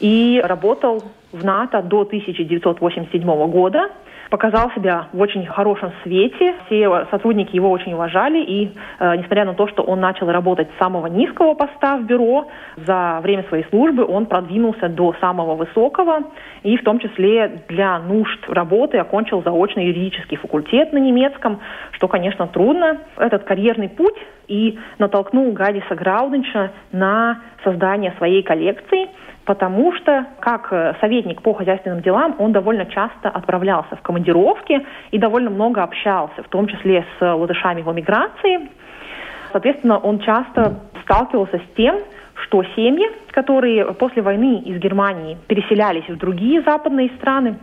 и 0.00 0.42
работал 0.44 1.04
в 1.30 1.44
НАТО 1.44 1.82
до 1.82 2.00
1987 2.00 3.22
года 3.46 3.90
показал 4.30 4.70
себя 4.70 5.08
в 5.12 5.20
очень 5.20 5.44
хорошем 5.46 5.92
свете. 6.02 6.54
Все 6.66 7.06
сотрудники 7.10 7.54
его 7.54 7.70
очень 7.70 7.92
уважали, 7.92 8.38
и 8.38 8.72
э, 8.98 9.16
несмотря 9.16 9.44
на 9.44 9.54
то, 9.54 9.66
что 9.66 9.82
он 9.82 10.00
начал 10.00 10.30
работать 10.30 10.68
с 10.74 10.78
самого 10.78 11.08
низкого 11.08 11.54
поста 11.54 11.98
в 11.98 12.04
бюро, 12.04 12.46
за 12.76 13.20
время 13.22 13.44
своей 13.48 13.64
службы 13.64 14.04
он 14.04 14.26
продвинулся 14.26 14.88
до 14.88 15.14
самого 15.20 15.56
высокого, 15.56 16.20
и 16.62 16.76
в 16.76 16.84
том 16.84 17.00
числе 17.00 17.62
для 17.68 17.98
нужд 17.98 18.40
работы 18.48 18.98
окончил 18.98 19.42
заочный 19.42 19.86
юридический 19.86 20.36
факультет 20.36 20.92
на 20.92 20.98
немецком, 20.98 21.60
что, 21.92 22.06
конечно, 22.08 22.46
трудно. 22.46 22.98
Этот 23.16 23.44
карьерный 23.44 23.88
путь 23.88 24.16
и 24.46 24.78
натолкнул 24.98 25.52
Гадиса 25.52 25.94
Грауденча 25.94 26.70
на 26.92 27.40
создание 27.64 28.14
своей 28.18 28.42
коллекции– 28.42 29.08
потому 29.50 29.92
что 29.96 30.26
как 30.38 30.68
э, 30.70 30.94
советник 31.00 31.42
по 31.42 31.54
хозяйственным 31.54 32.02
делам 32.02 32.36
он 32.38 32.52
довольно 32.52 32.86
часто 32.86 33.28
отправлялся 33.28 33.96
в 33.96 34.00
командировки 34.00 34.86
и 35.10 35.18
довольно 35.18 35.50
много 35.50 35.82
общался, 35.82 36.44
в 36.44 36.48
том 36.50 36.68
числе 36.68 37.04
с 37.18 37.34
латышами 37.34 37.82
в 37.82 37.90
эмиграции. 37.90 38.70
Соответственно, 39.50 39.98
он 39.98 40.20
часто 40.20 40.76
сталкивался 41.02 41.58
с 41.58 41.76
тем, 41.76 41.96
что 42.44 42.62
семьи, 42.76 43.10
которые 43.32 43.92
после 43.94 44.22
войны 44.22 44.60
из 44.60 44.78
Германии 44.78 45.36
переселялись 45.48 46.08
в 46.08 46.16
другие 46.16 46.62
западные 46.62 47.08
страны, 47.18 47.56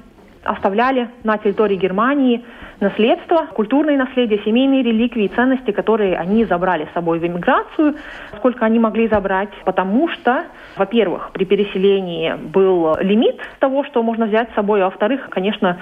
оставляли 0.47 1.09
на 1.23 1.37
территории 1.37 1.75
Германии 1.75 2.43
наследство, 2.79 3.47
культурные 3.53 3.97
наследия, 3.97 4.39
семейные 4.45 4.83
реликвии, 4.83 5.27
ценности, 5.27 5.71
которые 5.71 6.17
они 6.17 6.45
забрали 6.45 6.87
с 6.91 6.93
собой 6.93 7.19
в 7.19 7.25
эмиграцию, 7.25 7.95
сколько 8.37 8.65
они 8.65 8.79
могли 8.79 9.07
забрать, 9.07 9.49
потому 9.65 10.07
что, 10.09 10.45
во-первых, 10.75 11.31
при 11.33 11.45
переселении 11.45 12.33
был 12.33 12.95
лимит 12.99 13.39
того, 13.59 13.83
что 13.85 14.03
можно 14.03 14.25
взять 14.25 14.51
с 14.51 14.55
собой, 14.55 14.81
а 14.81 14.85
во-вторых, 14.85 15.27
конечно, 15.29 15.77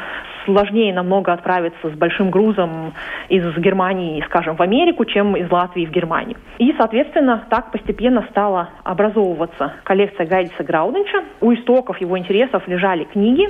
сложнее 0.45 0.93
намного 0.93 1.34
отправиться 1.34 1.89
с 1.89 1.93
большим 1.93 2.29
грузом 2.29 2.93
из 3.29 3.43
Германии, 3.57 4.24
скажем, 4.27 4.55
в 4.55 4.62
Америку, 4.62 5.05
чем 5.05 5.36
из 5.36 5.51
Латвии 5.51 5.86
в 5.86 5.91
Германию. 5.91 6.38
И, 6.60 6.74
соответственно, 6.77 7.43
так 7.50 7.72
постепенно 7.72 8.25
стала 8.29 8.69
образовываться 8.84 9.74
коллекция 9.84 10.25
Гайдиса 10.25 10.63
Грауденча. 10.63 11.24
У 11.41 11.53
истоков 11.53 12.00
его 12.00 12.17
интересов 12.17 12.67
лежали 12.67 13.03
книги, 13.03 13.50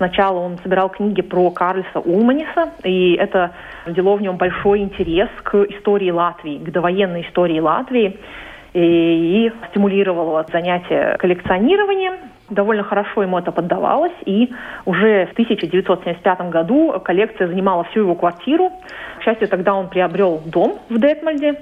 Сначала 0.00 0.38
он 0.38 0.56
собирал 0.62 0.88
книги 0.88 1.20
про 1.20 1.50
Карлиса 1.50 2.00
Улманиса, 2.00 2.70
и 2.84 3.16
это 3.16 3.50
родило 3.84 4.16
в 4.16 4.22
нем 4.22 4.38
большой 4.38 4.78
интерес 4.78 5.28
к 5.42 5.54
истории 5.64 6.10
Латвии, 6.10 6.56
к 6.56 6.70
довоенной 6.72 7.20
истории 7.20 7.60
Латвии, 7.60 8.18
и, 8.72 8.80
и 8.80 9.52
стимулировало 9.68 10.46
занятие 10.50 11.18
коллекционированием. 11.18 12.14
Довольно 12.48 12.82
хорошо 12.82 13.24
ему 13.24 13.38
это 13.38 13.52
поддавалось, 13.52 14.14
и 14.24 14.50
уже 14.86 15.26
в 15.26 15.32
1975 15.32 16.48
году 16.48 16.98
коллекция 17.04 17.48
занимала 17.48 17.84
всю 17.84 18.00
его 18.00 18.14
квартиру. 18.14 18.72
К 19.18 19.22
счастью, 19.22 19.48
тогда 19.48 19.74
он 19.74 19.90
приобрел 19.90 20.40
дом 20.46 20.78
в 20.88 20.98
Детмальде, 20.98 21.56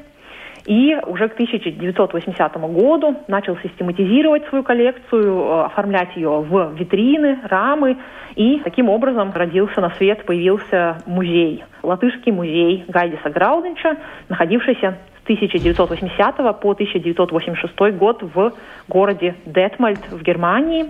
и 0.68 0.94
уже 1.06 1.28
к 1.30 1.32
1980 1.32 2.56
году 2.74 3.16
начал 3.26 3.56
систематизировать 3.62 4.46
свою 4.48 4.62
коллекцию, 4.62 5.40
э, 5.40 5.64
оформлять 5.64 6.14
ее 6.14 6.42
в 6.42 6.74
витрины, 6.74 7.38
рамы. 7.44 7.96
И 8.36 8.60
таким 8.62 8.90
образом 8.90 9.32
родился 9.34 9.80
на 9.80 9.88
свет, 9.94 10.26
появился 10.26 10.98
музей, 11.06 11.64
латышский 11.82 12.32
музей 12.32 12.84
Гайдиса 12.86 13.30
Грауденча, 13.30 13.96
находившийся 14.28 14.98
с 15.18 15.24
1980 15.24 16.36
по 16.60 16.72
1986 16.72 17.96
год 17.96 18.22
в 18.22 18.52
городе 18.88 19.36
Детмальд 19.46 20.00
в 20.10 20.22
Германии. 20.22 20.84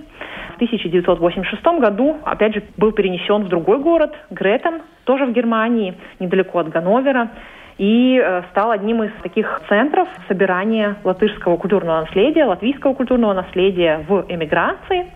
В 0.55 0.57
1986 0.57 1.63
году, 1.79 2.17
опять 2.25 2.55
же, 2.55 2.65
был 2.77 2.91
перенесен 2.91 3.45
в 3.45 3.49
другой 3.49 3.79
город, 3.79 4.13
Гретен, 4.31 4.83
тоже 5.05 5.25
в 5.25 5.33
Германии, 5.33 5.95
недалеко 6.19 6.59
от 6.59 6.69
Ганновера 6.69 7.31
и 7.79 8.21
э, 8.21 8.43
стал 8.51 8.73
одним 8.73 9.05
из 9.05 9.13
таких 9.23 9.63
центров 9.69 10.09
собирания 10.27 10.97
латышского 11.05 11.57
культурного 11.57 12.01
наследия, 12.01 12.45
латвийского 12.45 12.93
культурного 12.93 13.33
наследия 13.35 14.05
в 14.09 14.27
эмиграции. 14.29 15.07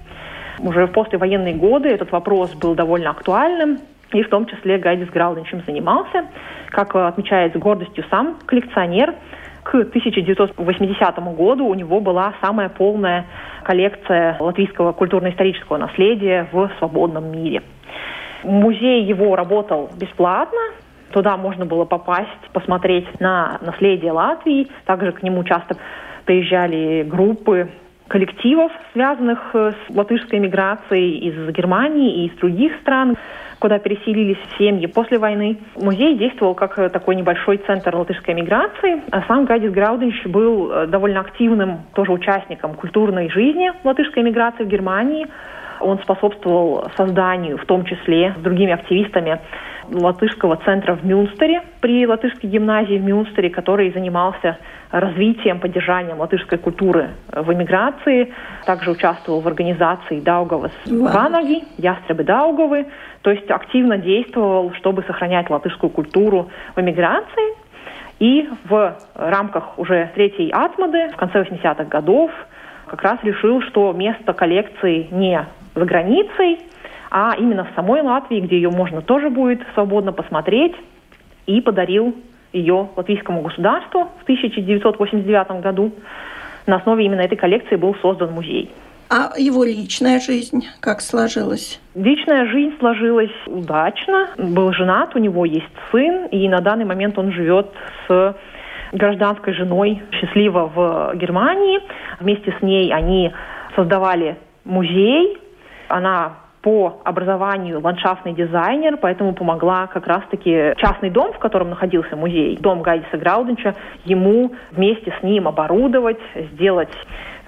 Уже 0.60 0.86
в 0.86 0.92
послевоенные 0.92 1.54
годы 1.54 1.88
этот 1.88 2.12
вопрос 2.12 2.54
был 2.54 2.74
довольно 2.74 3.10
актуальным, 3.10 3.78
и 4.12 4.22
в 4.22 4.28
том 4.28 4.46
числе 4.46 4.78
Гайдис 4.78 5.08
Грауден 5.08 5.44
чем 5.44 5.62
занимался. 5.66 6.26
Как 6.68 6.94
отмечает 6.94 7.54
с 7.54 7.58
гордостью 7.58 8.04
сам 8.10 8.38
коллекционер, 8.46 9.14
к 9.64 9.74
1980 9.74 11.18
году 11.36 11.66
у 11.66 11.74
него 11.74 12.00
была 12.00 12.34
самая 12.40 12.68
полная 12.68 13.26
коллекция 13.64 14.36
латвийского 14.38 14.92
культурно-исторического 14.92 15.78
наследия 15.78 16.48
в 16.52 16.70
свободном 16.78 17.30
мире. 17.30 17.62
Музей 18.42 19.04
его 19.04 19.36
работал 19.36 19.90
бесплатно, 19.96 20.60
Туда 21.12 21.36
можно 21.36 21.66
было 21.66 21.84
попасть, 21.84 22.28
посмотреть 22.52 23.20
на 23.20 23.58
наследие 23.60 24.12
Латвии. 24.12 24.68
Также 24.86 25.12
к 25.12 25.22
нему 25.22 25.44
часто 25.44 25.76
приезжали 26.24 27.02
группы 27.02 27.68
коллективов, 28.08 28.72
связанных 28.92 29.38
э, 29.54 29.72
с 29.72 29.94
латышской 29.94 30.38
миграцией 30.38 31.18
из 31.18 31.54
Германии 31.54 32.24
и 32.24 32.26
из 32.26 32.32
других 32.38 32.74
стран, 32.82 33.16
куда 33.58 33.78
переселились 33.78 34.36
семьи 34.58 34.86
после 34.86 35.18
войны. 35.18 35.56
Музей 35.76 36.18
действовал 36.18 36.54
как 36.54 36.78
э, 36.78 36.90
такой 36.90 37.16
небольшой 37.16 37.58
центр 37.58 37.94
латышской 37.96 38.34
миграции, 38.34 39.02
а 39.10 39.22
сам 39.22 39.46
Гадис 39.46 39.72
Граудинч 39.72 40.26
был 40.26 40.70
э, 40.70 40.86
довольно 40.88 41.20
активным 41.20 41.80
тоже 41.94 42.12
участником 42.12 42.74
культурной 42.74 43.30
жизни 43.30 43.72
латышской 43.82 44.22
миграции 44.22 44.64
в 44.64 44.68
Германии. 44.68 45.26
Он 45.80 45.98
способствовал 45.98 46.90
созданию, 46.96 47.56
в 47.56 47.64
том 47.64 47.84
числе 47.86 48.34
с 48.38 48.42
другими 48.42 48.72
активистами, 48.72 49.40
латышского 49.90 50.56
центра 50.64 50.94
в 50.94 51.04
Мюнстере, 51.04 51.62
при 51.80 52.06
латышской 52.06 52.48
гимназии 52.48 52.98
в 52.98 53.02
Мюнстере, 53.02 53.50
который 53.50 53.92
занимался 53.92 54.58
развитием, 54.90 55.58
поддержанием 55.58 56.20
латышской 56.20 56.58
культуры 56.58 57.10
в 57.30 57.52
эмиграции. 57.52 58.32
Также 58.66 58.90
участвовал 58.90 59.40
в 59.40 59.48
организации 59.48 60.20
Даугавас 60.20 60.72
Ванаги, 60.86 61.64
Ястребы 61.78 62.24
Даугавы, 62.24 62.86
то 63.22 63.30
есть 63.30 63.50
активно 63.50 63.98
действовал, 63.98 64.72
чтобы 64.74 65.02
сохранять 65.04 65.48
латышскую 65.50 65.90
культуру 65.90 66.50
в 66.76 66.80
эмиграции. 66.80 67.56
И 68.18 68.48
в 68.68 68.96
рамках 69.14 69.78
уже 69.78 70.10
третьей 70.14 70.50
Атмады 70.50 71.08
в 71.08 71.16
конце 71.16 71.42
80-х 71.42 71.84
годов 71.84 72.30
как 72.86 73.02
раз 73.02 73.18
решил, 73.22 73.62
что 73.62 73.92
место 73.92 74.32
коллекции 74.32 75.08
не 75.10 75.44
за 75.74 75.84
границей, 75.84 76.60
а 77.14 77.34
именно 77.38 77.64
в 77.64 77.74
самой 77.76 78.00
Латвии, 78.00 78.40
где 78.40 78.56
ее 78.56 78.70
можно 78.70 79.02
тоже 79.02 79.28
будет 79.28 79.60
свободно 79.74 80.12
посмотреть, 80.12 80.74
и 81.46 81.60
подарил 81.60 82.16
ее 82.54 82.88
латвийскому 82.96 83.42
государству 83.42 84.08
в 84.18 84.22
1989 84.22 85.60
году. 85.60 85.92
На 86.66 86.76
основе 86.76 87.04
именно 87.04 87.20
этой 87.20 87.36
коллекции 87.36 87.76
был 87.76 87.94
создан 87.96 88.32
музей. 88.32 88.70
А 89.10 89.32
его 89.36 89.62
личная 89.62 90.20
жизнь 90.20 90.66
как 90.80 91.02
сложилась? 91.02 91.80
Личная 91.94 92.46
жизнь 92.46 92.78
сложилась 92.78 93.34
удачно. 93.46 94.30
Был 94.38 94.72
женат, 94.72 95.14
у 95.14 95.18
него 95.18 95.44
есть 95.44 95.66
сын, 95.90 96.28
и 96.28 96.48
на 96.48 96.60
данный 96.60 96.86
момент 96.86 97.18
он 97.18 97.30
живет 97.30 97.66
с 98.08 98.34
гражданской 98.92 99.52
женой, 99.52 100.02
счастливо 100.12 100.70
в 100.74 101.14
Германии. 101.16 101.80
Вместе 102.20 102.54
с 102.58 102.62
ней 102.62 102.90
они 102.90 103.32
создавали 103.76 104.38
музей. 104.64 105.36
Она 105.88 106.36
по 106.62 107.00
образованию 107.04 107.80
ландшафтный 107.80 108.34
дизайнер, 108.34 108.96
поэтому 108.96 109.34
помогла 109.34 109.88
как 109.88 110.06
раз-таки 110.06 110.74
частный 110.76 111.10
дом, 111.10 111.32
в 111.32 111.38
котором 111.38 111.70
находился 111.70 112.16
музей, 112.16 112.56
дом 112.56 112.82
Гайдиса 112.82 113.18
Грауденча, 113.18 113.74
ему 114.04 114.52
вместе 114.70 115.12
с 115.18 115.22
ним 115.24 115.48
оборудовать, 115.48 116.20
сделать 116.52 116.92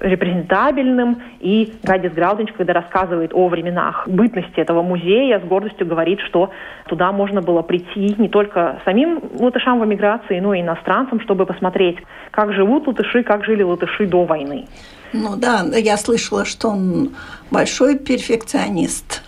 репрезентабельным. 0.01 1.23
И 1.41 1.73
Гайдис 1.83 2.13
Грауденч, 2.13 2.53
когда 2.53 2.73
рассказывает 2.73 3.33
о 3.33 3.49
временах 3.49 4.09
бытности 4.09 4.59
этого 4.59 4.83
музея, 4.83 5.39
с 5.41 5.45
гордостью 5.45 5.87
говорит, 5.87 6.21
что 6.21 6.51
туда 6.89 7.13
можно 7.13 7.41
было 7.41 7.63
прийти 7.63 8.15
не 8.19 8.29
только 8.29 8.81
самим 8.85 9.21
латышам 9.39 9.81
в 9.81 9.85
эмиграции, 9.85 10.41
но 10.41 10.55
и 10.55 10.61
иностранцам, 10.61 11.21
чтобы 11.21 11.47
посмотреть, 11.47 11.99
как 12.31 12.53
живут 12.53 12.87
латыши, 12.87 13.23
как 13.23 13.45
жили 13.45 13.63
латыши 13.63 14.07
до 14.07 14.25
войны. 14.25 14.67
Ну 15.17 15.37
да, 15.37 15.65
я 15.77 15.97
слышала, 15.97 16.45
что 16.45 16.71
он 16.71 17.11
большой 17.53 17.97
перфекционист 17.97 19.23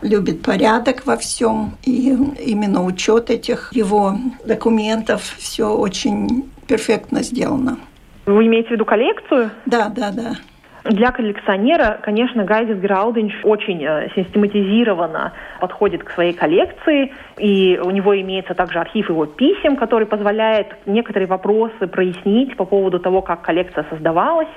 любит 0.00 0.42
порядок 0.42 1.04
во 1.04 1.18
всем, 1.18 1.72
и 1.84 2.08
именно 2.42 2.82
учет 2.82 3.28
этих 3.28 3.70
его 3.74 4.14
документов 4.46 5.20
все 5.36 5.68
очень 5.68 6.50
перфектно 6.66 7.22
сделано. 7.22 7.76
Вы 8.24 8.46
имеете 8.46 8.70
в 8.70 8.72
виду 8.72 8.86
коллекцию? 8.86 9.50
Да, 9.66 9.90
да, 9.94 10.10
да. 10.10 10.36
Для 10.84 11.10
коллекционера, 11.10 11.98
конечно, 12.00 12.44
Гайдис 12.44 12.78
Грауденч 12.78 13.34
очень 13.42 13.84
э, 13.84 14.08
систематизированно 14.14 15.32
подходит 15.60 16.02
к 16.02 16.12
своей 16.12 16.32
коллекции, 16.32 17.12
и 17.38 17.78
у 17.78 17.90
него 17.90 18.18
имеется 18.18 18.54
также 18.54 18.78
архив 18.78 19.10
его 19.10 19.26
писем, 19.26 19.76
который 19.76 20.06
позволяет 20.06 20.68
некоторые 20.86 21.26
вопросы 21.26 21.88
прояснить 21.88 22.56
по 22.56 22.64
поводу 22.64 23.00
того, 23.00 23.20
как 23.20 23.42
коллекция 23.42 23.84
создавалась. 23.90 24.48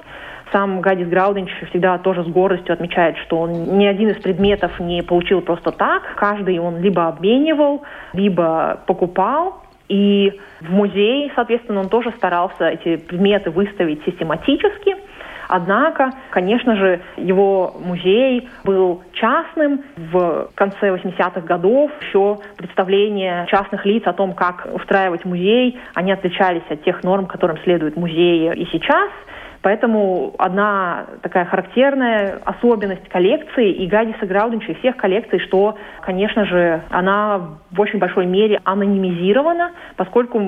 Сам 0.51 0.81
Гадис 0.81 1.07
Грауденч 1.07 1.51
всегда 1.69 1.97
тоже 1.99 2.23
с 2.23 2.27
гордостью 2.27 2.73
отмечает, 2.73 3.17
что 3.17 3.39
он 3.39 3.77
ни 3.77 3.85
один 3.85 4.09
из 4.09 4.21
предметов 4.21 4.79
не 4.79 5.03
получил 5.03 5.41
просто 5.41 5.71
так. 5.71 6.15
Каждый 6.15 6.59
он 6.59 6.79
либо 6.79 7.07
обменивал, 7.07 7.83
либо 8.13 8.79
покупал. 8.87 9.61
И 9.89 10.39
в 10.61 10.71
музее, 10.71 11.31
соответственно, 11.35 11.81
он 11.81 11.89
тоже 11.89 12.11
старался 12.17 12.69
эти 12.69 12.97
предметы 12.97 13.51
выставить 13.51 14.03
систематически. 14.05 14.95
Однако, 15.47 16.11
конечно 16.29 16.75
же, 16.75 17.01
его 17.17 17.75
музей 17.83 18.47
был 18.63 19.01
частным. 19.13 19.83
В 19.97 20.49
конце 20.53 20.89
80-х 20.89 21.41
годов 21.41 21.91
еще 22.01 22.37
представления 22.55 23.47
частных 23.47 23.83
лиц 23.83 24.03
о 24.05 24.13
том, 24.13 24.33
как 24.33 24.67
устраивать 24.71 25.25
музей, 25.25 25.79
они 25.95 26.11
отличались 26.11 26.61
от 26.69 26.83
тех 26.83 27.03
норм, 27.03 27.25
которым 27.25 27.57
следует 27.63 27.97
музеи 27.97 28.55
и 28.55 28.65
сейчас– 28.71 29.09
Поэтому 29.61 30.33
одна 30.37 31.05
такая 31.21 31.45
характерная 31.45 32.39
особенность 32.45 33.07
коллекции 33.09 33.71
и 33.71 33.87
Гадиса 33.87 34.25
Грауденча, 34.25 34.71
и 34.71 34.75
всех 34.75 34.95
коллекций, 34.95 35.39
что, 35.39 35.77
конечно 36.01 36.45
же, 36.45 36.81
она 36.89 37.57
в 37.71 37.79
очень 37.79 37.99
большой 37.99 38.25
мере 38.25 38.61
анонимизирована, 38.63 39.71
поскольку 39.97 40.39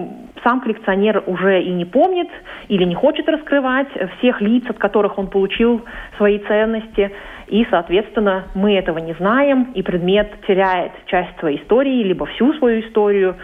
сам 0.43 0.62
коллекционер 0.62 1.24
уже 1.28 1.62
и 1.62 1.71
не 1.71 1.86
помнит 1.86 2.30
или 2.69 2.86
не 2.86 2.95
хочет 2.95 3.28
раскрывать 3.28 3.89
всех 4.17 4.39
лиц, 4.41 4.63
от 4.69 4.78
которых 4.78 5.17
он 5.17 5.28
получил 5.28 5.84
свои 6.17 6.39
ценности. 6.39 7.12
И, 7.47 7.67
соответственно, 7.69 8.45
мы 8.56 8.76
этого 8.76 9.00
не 9.00 9.13
знаем, 9.15 9.71
и 9.74 9.84
предмет 9.84 10.32
теряет 10.47 10.93
часть 11.08 11.38
своей 11.39 11.62
истории, 11.62 12.04
либо 12.04 12.26
всю 12.28 12.54
свою 12.54 12.80
историю, 12.80 13.36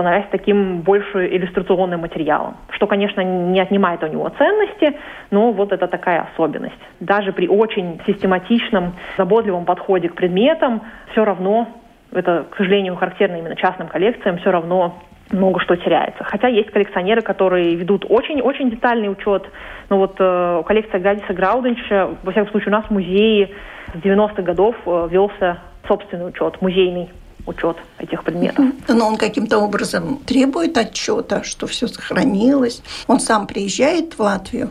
становясь 0.00 0.24
таким 0.30 0.80
больше 0.80 1.26
иллюстрационным 1.26 2.00
материалом, 2.00 2.56
что, 2.70 2.86
конечно, 2.86 3.20
не 3.20 3.60
отнимает 3.60 4.02
у 4.02 4.06
него 4.06 4.30
ценности, 4.30 4.96
но 5.30 5.52
вот 5.52 5.72
это 5.72 5.88
такая 5.88 6.26
особенность. 6.32 6.80
Даже 7.00 7.32
при 7.32 7.46
очень 7.48 8.00
систематичном, 8.06 8.94
заботливом 9.18 9.66
подходе 9.66 10.08
к 10.08 10.14
предметам 10.14 10.80
все 11.12 11.22
равно, 11.24 11.68
это, 12.12 12.46
к 12.50 12.56
сожалению, 12.56 12.96
характерно 12.96 13.36
именно 13.36 13.56
частным 13.56 13.88
коллекциям, 13.88 14.38
все 14.38 14.50
равно 14.50 14.94
много 15.32 15.60
что 15.60 15.76
теряется. 15.76 16.24
Хотя 16.24 16.48
есть 16.48 16.70
коллекционеры, 16.70 17.20
которые 17.20 17.74
ведут 17.74 18.06
очень-очень 18.08 18.70
детальный 18.70 19.12
учет. 19.12 19.46
Но 19.90 19.98
вот 19.98 20.16
э, 20.18 20.62
коллекция 20.66 20.98
Гадиса 20.98 21.34
Грауденча, 21.34 22.16
во 22.22 22.32
всяком 22.32 22.50
случае, 22.50 22.68
у 22.68 22.76
нас 22.78 22.86
в 22.86 22.90
музее 22.90 23.50
с 23.92 23.98
90-х 23.98 24.42
годов 24.42 24.74
э, 24.86 25.08
велся 25.10 25.58
собственный 25.86 26.28
учет, 26.28 26.60
музейный 26.62 27.10
учет 27.46 27.76
этих 27.98 28.24
предметов. 28.24 28.64
Но 28.88 29.08
он 29.08 29.16
каким-то 29.16 29.58
образом 29.58 30.18
требует 30.26 30.76
отчета, 30.76 31.42
что 31.42 31.66
все 31.66 31.86
сохранилось. 31.86 32.82
Он 33.06 33.20
сам 33.20 33.46
приезжает 33.46 34.14
в 34.14 34.20
Латвию. 34.20 34.70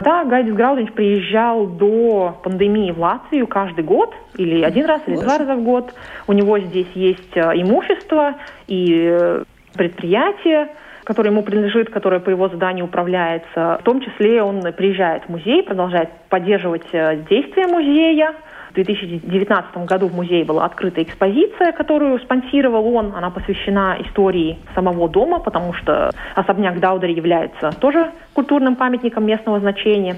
Да, 0.00 0.24
Гайдис 0.24 0.54
Граудинч 0.54 0.92
приезжал 0.92 1.66
до 1.66 2.36
пандемии 2.42 2.90
в 2.90 2.98
Латвию 2.98 3.46
каждый 3.46 3.84
год, 3.84 4.12
или 4.36 4.62
один 4.62 4.86
раз, 4.86 5.02
или 5.06 5.14
Боже. 5.14 5.26
два 5.26 5.38
раза 5.38 5.54
в 5.54 5.62
год. 5.62 5.94
У 6.26 6.32
него 6.32 6.58
здесь 6.58 6.88
есть 6.94 7.36
э, 7.36 7.40
имущество 7.54 8.34
и 8.66 9.08
э, 9.12 9.44
предприятие, 9.74 10.68
которое 11.04 11.30
ему 11.30 11.42
принадлежит, 11.42 11.90
которое 11.90 12.20
по 12.20 12.30
его 12.30 12.48
заданию 12.48 12.86
управляется. 12.86 13.78
В 13.80 13.84
том 13.84 14.00
числе 14.00 14.42
он 14.42 14.60
приезжает 14.72 15.24
в 15.24 15.28
музей, 15.28 15.62
продолжает 15.62 16.10
поддерживать 16.28 16.86
э, 16.92 17.22
действия 17.28 17.66
музея, 17.66 18.34
в 18.72 18.74
2019 18.74 19.76
году 19.86 20.08
в 20.08 20.14
музее 20.14 20.44
была 20.46 20.64
открыта 20.64 21.02
экспозиция, 21.02 21.72
которую 21.72 22.18
спонсировал 22.20 22.94
он. 22.94 23.14
Она 23.14 23.28
посвящена 23.30 23.98
истории 24.00 24.58
самого 24.74 25.10
дома, 25.10 25.40
потому 25.40 25.74
что 25.74 26.10
особняк 26.34 26.80
Даудери 26.80 27.12
является 27.12 27.72
тоже 27.72 28.12
культурным 28.32 28.76
памятником 28.76 29.26
местного 29.26 29.60
значения. 29.60 30.16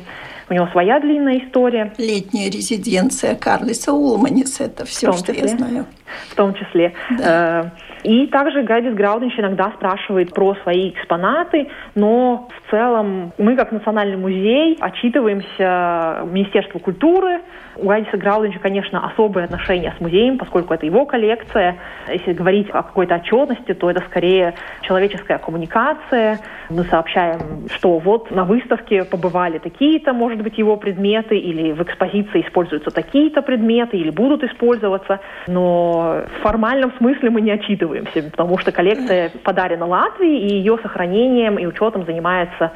У 0.48 0.54
него 0.54 0.68
своя 0.68 1.00
длинная 1.00 1.38
история. 1.38 1.92
Летняя 1.98 2.48
резиденция 2.48 3.34
Карлиса 3.34 3.92
Улманис, 3.92 4.60
это 4.60 4.84
все, 4.84 5.12
что 5.12 5.32
числе, 5.32 5.48
я 5.48 5.56
знаю. 5.56 5.86
В 6.30 6.34
том 6.36 6.54
числе. 6.54 6.92
Да. 7.18 7.72
Э, 8.04 8.08
и 8.08 8.26
также 8.26 8.62
Гайдис 8.62 8.94
Грауденч 8.94 9.38
иногда 9.38 9.72
спрашивает 9.76 10.32
про 10.34 10.54
свои 10.62 10.90
экспонаты, 10.90 11.68
но 11.94 12.48
в 12.50 12.70
целом 12.70 13.32
мы, 13.38 13.56
как 13.56 13.72
Национальный 13.72 14.18
музей, 14.18 14.76
отчитываемся 14.78 16.24
Министерству 16.30 16.78
культуры. 16.78 17.40
У 17.76 17.88
Гайдиса 17.88 18.16
Грауденча, 18.16 18.58
конечно, 18.58 19.06
особые 19.06 19.44
отношения 19.44 19.94
с 19.96 20.00
музеем, 20.00 20.38
поскольку 20.38 20.74
это 20.74 20.86
его 20.86 21.06
коллекция. 21.06 21.76
Если 22.08 22.32
говорить 22.32 22.68
о 22.70 22.82
какой-то 22.82 23.16
отчетности, 23.16 23.74
то 23.74 23.90
это 23.90 24.02
скорее 24.04 24.54
человеческая 24.82 25.38
коммуникация. 25.38 26.40
Мы 26.70 26.84
сообщаем, 26.84 27.68
что 27.68 27.98
вот 27.98 28.30
на 28.30 28.44
выставке 28.44 29.04
побывали 29.04 29.58
такие-то, 29.58 30.12
может 30.12 30.42
быть, 30.42 30.58
его 30.58 30.76
предметы, 30.76 31.36
или 31.36 31.72
в 31.72 31.82
экспозиции 31.82 32.42
используются 32.42 32.90
такие-то 32.90 33.42
предметы, 33.42 33.96
или 33.96 34.10
будут 34.10 34.44
использоваться. 34.44 35.20
Но 35.46 36.24
в 36.38 36.42
формальном 36.42 36.92
смысле 36.98 37.30
мы 37.30 37.40
не 37.40 37.50
отчитываем 37.50 37.94
отказываемся, 37.94 38.30
потому 38.30 38.58
что 38.58 38.72
коллекция 38.72 39.30
подарена 39.42 39.86
Латвии, 39.86 40.40
и 40.40 40.54
ее 40.56 40.78
сохранением 40.82 41.58
и 41.58 41.66
учетом 41.66 42.04
занимается 42.04 42.72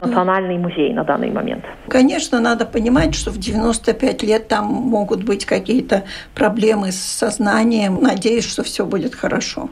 Национальный 0.00 0.58
музей 0.58 0.92
на 0.92 1.04
данный 1.04 1.30
момент. 1.30 1.64
Конечно, 1.88 2.40
надо 2.40 2.66
понимать, 2.66 3.14
что 3.14 3.30
в 3.30 3.38
95 3.38 4.22
лет 4.22 4.48
там 4.48 4.66
могут 4.66 5.24
быть 5.24 5.44
какие-то 5.44 6.04
проблемы 6.34 6.92
с 6.92 6.98
сознанием. 6.98 7.98
Надеюсь, 8.00 8.48
что 8.50 8.62
все 8.62 8.84
будет 8.84 9.14
хорошо. 9.14 9.68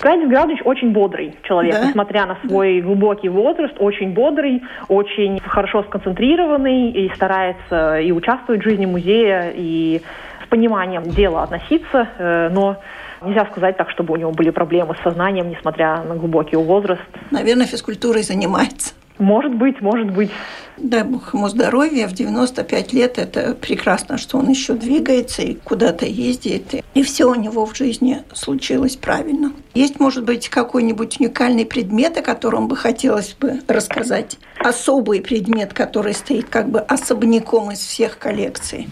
Градис 0.00 0.28
Градович 0.28 0.60
очень 0.64 0.92
бодрый 0.92 1.34
человек, 1.42 1.74
да? 1.74 1.86
несмотря 1.86 2.26
на 2.26 2.36
свой 2.46 2.80
да. 2.80 2.86
глубокий 2.86 3.28
возраст, 3.28 3.74
очень 3.78 4.12
бодрый, 4.12 4.62
очень 4.88 5.40
хорошо 5.40 5.82
сконцентрированный 5.84 6.90
и 6.90 7.14
старается 7.14 7.98
и 8.00 8.12
участвовать 8.12 8.60
в 8.60 8.64
жизни 8.64 8.84
музея, 8.84 9.52
и 9.54 10.02
с 10.44 10.48
пониманием 10.48 11.02
дела 11.04 11.44
относиться, 11.44 12.08
э, 12.18 12.50
но 12.52 12.76
Нельзя 13.22 13.46
сказать 13.46 13.76
так, 13.76 13.90
чтобы 13.90 14.12
у 14.14 14.16
него 14.16 14.30
были 14.30 14.50
проблемы 14.50 14.94
с 14.94 15.02
сознанием, 15.02 15.48
несмотря 15.48 16.02
на 16.02 16.14
глубокий 16.16 16.56
возраст. 16.56 17.00
Наверное, 17.30 17.66
физкультурой 17.66 18.22
занимается. 18.22 18.94
Может 19.18 19.54
быть, 19.54 19.80
может 19.80 20.10
быть. 20.10 20.30
Дай 20.76 21.02
бог 21.04 21.32
ему 21.32 21.48
здоровья. 21.48 22.06
В 22.06 22.12
95 22.12 22.92
лет 22.92 23.18
это 23.18 23.54
прекрасно, 23.54 24.18
что 24.18 24.38
он 24.38 24.48
еще 24.50 24.74
двигается 24.74 25.42
и 25.42 25.54
куда-то 25.54 26.04
ездит. 26.04 26.84
И 26.92 27.02
все 27.02 27.24
у 27.24 27.34
него 27.34 27.64
в 27.64 27.74
жизни 27.74 28.22
случилось 28.34 28.96
правильно. 28.96 29.52
Есть, 29.74 29.98
может 30.00 30.24
быть, 30.24 30.50
какой-нибудь 30.50 31.18
уникальный 31.18 31.64
предмет, 31.64 32.18
о 32.18 32.22
котором 32.22 32.68
бы 32.68 32.76
хотелось 32.76 33.34
бы 33.40 33.60
рассказать? 33.68 34.38
Особый 34.58 35.22
предмет, 35.22 35.72
который 35.72 36.12
стоит 36.12 36.48
как 36.50 36.68
бы 36.68 36.80
особняком 36.80 37.72
из 37.72 37.78
всех 37.78 38.18
коллекций 38.18 38.86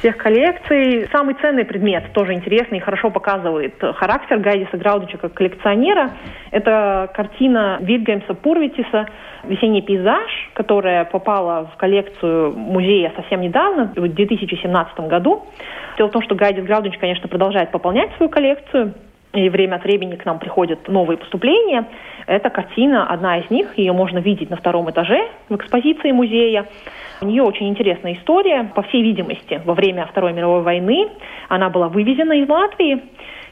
всех 0.00 0.16
коллекций. 0.16 1.08
Самый 1.12 1.34
ценный 1.34 1.64
предмет, 1.64 2.12
тоже 2.12 2.32
интересный 2.32 2.78
и 2.78 2.80
хорошо 2.80 3.10
показывает 3.10 3.74
характер 3.96 4.38
Гайдиса 4.38 4.76
Граудича 4.76 5.18
как 5.18 5.34
коллекционера. 5.34 6.10
Это 6.50 7.10
картина 7.14 7.78
Вильгельмса 7.80 8.34
Пурвитиса 8.34 9.06
«Весенний 9.44 9.82
пейзаж», 9.82 10.50
которая 10.54 11.04
попала 11.04 11.70
в 11.72 11.76
коллекцию 11.76 12.52
музея 12.56 13.12
совсем 13.14 13.40
недавно, 13.42 13.92
в 13.94 14.08
2017 14.08 15.00
году. 15.00 15.44
Дело 15.96 16.08
в 16.08 16.12
том, 16.12 16.22
что 16.22 16.34
Гайдис 16.34 16.64
Граудич, 16.64 16.98
конечно, 16.98 17.28
продолжает 17.28 17.70
пополнять 17.70 18.10
свою 18.16 18.30
коллекцию. 18.30 18.94
И 19.32 19.48
время 19.48 19.76
от 19.76 19.84
времени 19.84 20.16
к 20.16 20.24
нам 20.24 20.38
приходят 20.38 20.88
новые 20.88 21.16
поступления. 21.16 21.86
Эта 22.26 22.50
картина, 22.50 23.06
одна 23.06 23.38
из 23.38 23.50
них, 23.50 23.78
ее 23.78 23.92
можно 23.92 24.18
видеть 24.18 24.50
на 24.50 24.56
втором 24.56 24.90
этаже 24.90 25.28
в 25.48 25.56
экспозиции 25.56 26.10
музея. 26.10 26.66
У 27.20 27.26
нее 27.26 27.42
очень 27.42 27.68
интересная 27.68 28.14
история. 28.14 28.70
По 28.74 28.82
всей 28.82 29.02
видимости, 29.02 29.60
во 29.64 29.74
время 29.74 30.06
Второй 30.06 30.32
мировой 30.32 30.62
войны 30.62 31.08
она 31.48 31.70
была 31.70 31.88
вывезена 31.88 32.32
из 32.32 32.48
Латвии. 32.48 33.02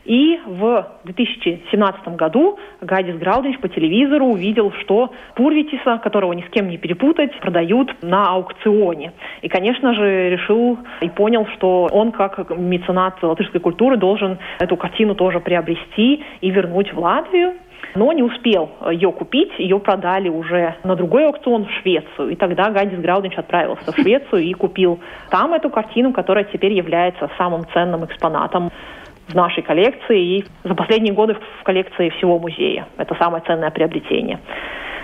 И 0.09 0.41
в 0.47 0.87
2017 1.05 2.17
году 2.17 2.59
Гайдис 2.81 3.17
Граудович 3.17 3.61
по 3.61 3.69
телевизору 3.69 4.25
увидел, 4.25 4.73
что 4.81 5.13
Пурвитиса, 5.35 5.99
которого 5.99 6.33
ни 6.33 6.41
с 6.41 6.49
кем 6.49 6.71
не 6.71 6.79
перепутать, 6.79 7.39
продают 7.41 7.95
на 8.03 8.27
аукционе. 8.31 9.13
И, 9.43 9.49
конечно 9.49 9.93
же, 9.93 10.31
решил 10.31 10.79
и 11.03 11.11
понял, 11.11 11.47
что 11.57 11.89
он, 11.93 12.13
как 12.13 12.49
меценат 12.57 13.23
латышской 13.23 13.61
культуры, 13.61 13.99
должен 13.99 14.39
эту 14.59 14.79
картину 14.79 15.15
тоже 15.15 15.41
приобрести 15.41 16.25
и 16.41 16.51
вернуть 16.51 16.91
в 16.93 16.99
Латвию 16.99 17.53
но 17.95 18.13
не 18.13 18.23
успел 18.23 18.71
ее 18.91 19.13
купить, 19.13 19.51
ее 19.59 19.79
продали 19.79 20.29
уже 20.29 20.75
на 20.85 20.95
другой 20.95 21.27
аукцион 21.27 21.65
в 21.67 21.71
Швецию. 21.81 22.31
И 22.31 22.37
тогда 22.37 22.71
Гадис 22.71 22.99
Граудинч 22.99 23.37
отправился 23.37 23.93
в 23.93 23.97
Швецию 23.97 24.43
и 24.43 24.53
купил 24.53 25.01
там 25.31 25.55
эту 25.55 25.71
картину, 25.71 26.13
которая 26.13 26.45
теперь 26.45 26.73
является 26.73 27.31
самым 27.39 27.67
ценным 27.73 28.05
экспонатом 28.05 28.71
в 29.29 29.35
нашей 29.35 29.63
коллекции 29.63 30.39
и 30.39 30.45
за 30.65 30.75
последние 30.75 31.13
годы 31.13 31.37
в 31.61 31.65
коллекции 31.65 32.11
всего 32.11 32.39
музея. 32.39 32.89
Это 32.97 33.15
самое 33.15 33.43
ценное 33.47 33.71
приобретение. 33.71 34.41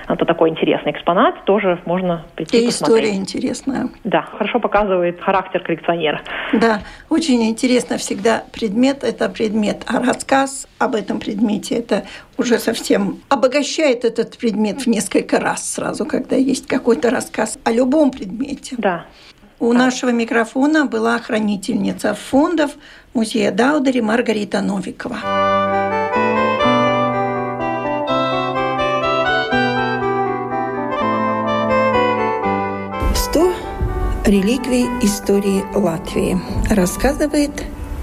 Это 0.07 0.27
такой 0.27 0.51
интересный 0.51 0.93
экспонат, 0.93 1.45
тоже 1.47 1.81
можно 1.87 2.27
прийти 2.35 2.59
и 2.59 2.67
посмотреть. 2.67 3.05
история 3.05 3.17
интересная. 3.17 3.89
Да, 4.05 4.23
хорошо 4.23 4.61
показывает 4.61 5.21
характер 5.21 5.61
коллекционера. 5.61 6.21
Да, 6.53 6.81
очень 7.09 7.43
интересно 7.49 7.97
всегда 7.97 8.45
предмет– 8.53 8.99
это 9.03 9.31
предмет, 9.31 9.83
а 9.87 10.01
рассказ 10.01 10.69
об 10.79 10.95
этом 10.95 11.21
предмете– 11.21 11.75
это 11.79 12.05
уже 12.37 12.59
совсем 12.59 13.19
обогащает 13.31 14.05
этот 14.05 14.37
предмет 14.37 14.83
в 14.83 14.87
несколько 14.87 15.41
раз 15.41 15.73
сразу, 15.73 16.05
когда 16.05 16.37
есть 16.37 16.67
какой-то 16.67 17.09
рассказ 17.09 17.59
о 17.65 17.73
любом 17.73 18.11
предмете. 18.11 18.77
Да. 18.77 19.07
У 19.59 19.73
да. 19.73 19.79
нашего 19.79 20.11
микрофона 20.11 20.85
была 20.85 21.19
хранительница 21.19 22.15
фондов 22.15 22.73
музея 23.15 23.53
Даудери 23.53 24.01
Маргарита 24.01 24.61
Новикова. 24.61 25.19
Сто 33.15 33.53
реликвий 34.27 34.87
истории 35.03 35.65
Латвии 35.75 36.39
рассказывает 36.69 37.53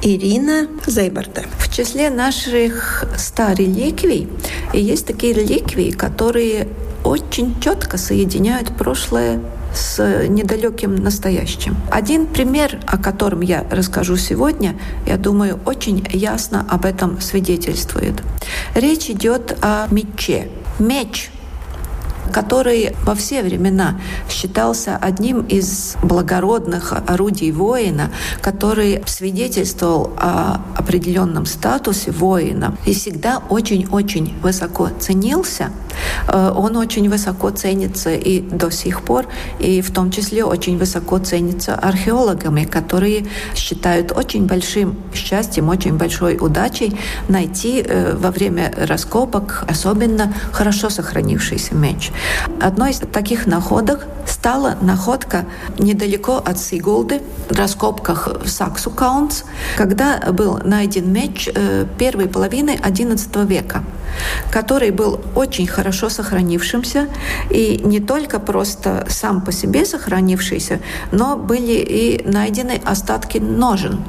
Ирина 0.02 0.68
Зейбарта. 0.88 1.44
В 1.60 1.74
числе 1.74 2.10
наших 2.10 3.06
ста 3.18 3.54
реликвий 3.54 4.30
есть 4.74 5.06
такие 5.06 5.34
реликвии, 5.34 5.92
которые 5.92 6.68
очень 7.04 7.60
четко 7.62 7.98
соединяют 7.98 8.76
прошлое 8.78 9.42
с 9.74 10.28
недалеким 10.28 10.96
настоящим. 10.96 11.78
Один 11.90 12.26
пример, 12.28 12.80
о 12.86 12.98
котором 12.98 13.42
я 13.42 13.66
расскажу 13.70 14.18
сегодня, 14.18 14.76
я 15.06 15.18
думаю, 15.18 15.60
очень 15.66 16.08
ясно 16.12 16.66
об 16.70 16.86
этом 16.86 17.22
свидетельствует. 17.22 18.22
Речь 18.76 19.10
идет 19.10 19.58
о 19.62 19.88
мече. 19.92 20.50
Меч 20.80 21.32
который 22.32 22.96
во 23.04 23.16
все 23.16 23.44
времена 23.44 24.00
считался 24.30 24.98
одним 24.98 25.42
из 25.42 25.96
благородных 26.02 26.94
орудий 27.08 27.52
воина, 27.52 28.12
который 28.42 29.04
свидетельствовал 29.06 30.14
о 30.18 30.62
определенном 30.78 31.46
статусе 31.46 32.12
воина 32.12 32.76
и 32.86 32.94
всегда 32.94 33.42
очень-очень 33.50 34.34
высоко 34.42 34.90
ценился. 35.00 35.72
Э, 36.28 36.52
он 36.56 36.76
очень 36.78 37.10
высоко 37.10 37.50
ценится 37.50 38.12
и 38.12 38.42
до 38.42 38.72
сих 38.72 39.02
пор, 39.02 39.26
и 39.60 39.82
в 39.82 39.92
том 39.92 40.12
числе 40.12 40.44
очень 40.44 40.78
высоко 40.78 41.18
ценится 41.20 41.76
археологами, 41.76 42.66
которые 42.66 43.28
считают 43.56 44.12
очень 44.12 44.46
большим 44.46 44.98
счастьем, 45.14 45.70
очень 45.70 45.98
большой 45.98 46.38
удачей 46.40 46.98
найти 47.28 47.84
э, 47.86 48.16
во 48.16 48.32
время 48.32 48.74
раскопок 48.78 49.66
особенно 49.68 50.34
хорошо 50.52 50.90
сохранившийся 50.90 51.76
меч. 51.76 52.12
Одной 52.62 52.92
из 52.92 52.98
таких 52.98 53.48
находок 53.48 54.08
стала 54.26 54.78
находка 54.82 55.46
недалеко 55.80 56.38
от 56.38 56.60
Сигулды, 56.60 57.22
в 57.50 57.58
раскопках 57.58 58.28
в 58.28 58.48
Саксу-Каунс, 58.48 59.44
когда 59.78 60.20
был 60.32 60.60
найден 60.64 61.12
меч 61.12 61.50
э, 61.54 61.86
первой 61.98 62.28
половины 62.28 62.72
XI 62.72 63.46
века, 63.46 63.84
который 64.52 64.92
был 64.92 65.22
очень 65.36 65.68
хорошо 65.68 66.10
сохранившимся, 66.10 67.08
и 67.50 67.80
не 67.84 68.00
только 68.00 68.40
просто 68.40 69.06
сам 69.10 69.42
по 69.42 69.52
себе 69.52 69.86
сохранившийся, 69.86 70.80
но 71.12 71.38
были 71.38 71.74
и 71.74 72.22
найдены 72.26 72.82
остатки 72.84 73.38
ножен. 73.38 74.04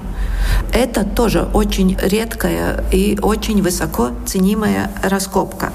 Это 0.72 1.04
тоже 1.04 1.48
очень 1.52 1.96
редкая 2.00 2.84
и 2.92 3.18
очень 3.20 3.62
высоко 3.62 4.10
ценимая 4.26 4.90
раскопка. 5.02 5.72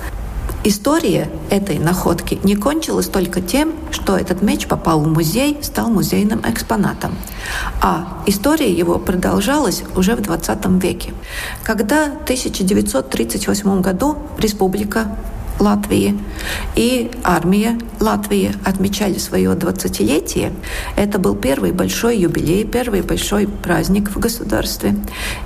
История 0.70 1.30
этой 1.50 1.80
находки 1.80 2.42
не 2.44 2.58
кончилась 2.58 3.08
только 3.08 3.40
тем, 3.40 3.72
что 3.90 4.18
этот 4.18 4.42
меч 4.42 4.68
попал 4.68 5.00
в 5.00 5.08
музей, 5.08 5.58
стал 5.62 5.88
музейным 5.88 6.42
экспонатом. 6.46 7.16
А 7.82 8.22
история 8.26 8.70
его 8.70 9.00
продолжалась 9.00 9.84
уже 9.96 10.18
в 10.18 10.22
20 10.22 10.66
веке, 10.84 11.14
когда 11.64 12.08
в 12.08 12.24
1938 12.24 13.82
году 13.82 14.18
Республика 14.40 15.08
Латвии 15.62 16.20
и 16.76 17.12
армия 17.24 17.80
Латвии 18.02 18.54
отмечали 18.66 19.20
свое 19.20 19.52
20-летие. 19.52 20.52
Это 20.98 21.18
был 21.18 21.36
первый 21.36 21.72
большой 21.72 22.18
юбилей, 22.18 22.66
первый 22.66 23.04
большой 23.04 23.48
праздник 23.48 24.10
в 24.10 24.20
государстве. 24.20 24.98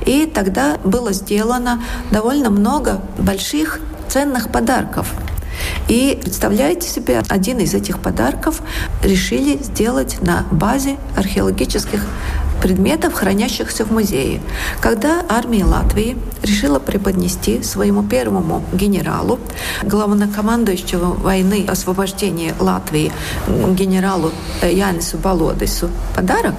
И 0.04 0.26
тогда 0.26 0.80
было 0.84 1.14
сделано 1.14 1.84
довольно 2.10 2.50
много 2.50 3.02
больших 3.20 3.82
ценных 4.12 4.52
подарков. 4.52 5.14
И 5.88 6.20
представляете 6.22 6.88
себе, 6.90 7.24
один 7.30 7.60
из 7.60 7.74
этих 7.74 8.00
подарков 8.00 8.62
решили 9.04 9.56
сделать 9.64 10.18
на 10.22 10.46
базе 10.52 10.98
археологических 11.16 12.06
предметов, 12.62 13.14
хранящихся 13.14 13.86
в 13.86 13.92
музее. 13.92 14.42
Когда 14.82 15.24
армия 15.30 15.64
Латвии 15.64 16.18
решила 16.44 16.80
преподнести 16.80 17.64
своему 17.64 18.04
первому 18.04 18.64
генералу, 18.74 19.40
главнокомандующему 19.84 21.14
войны 21.14 21.66
освобождения 21.68 22.54
Латвии, 22.60 23.14
генералу 23.48 24.32
Янису 24.62 25.18
Болодису, 25.18 25.90
подарок, 26.16 26.56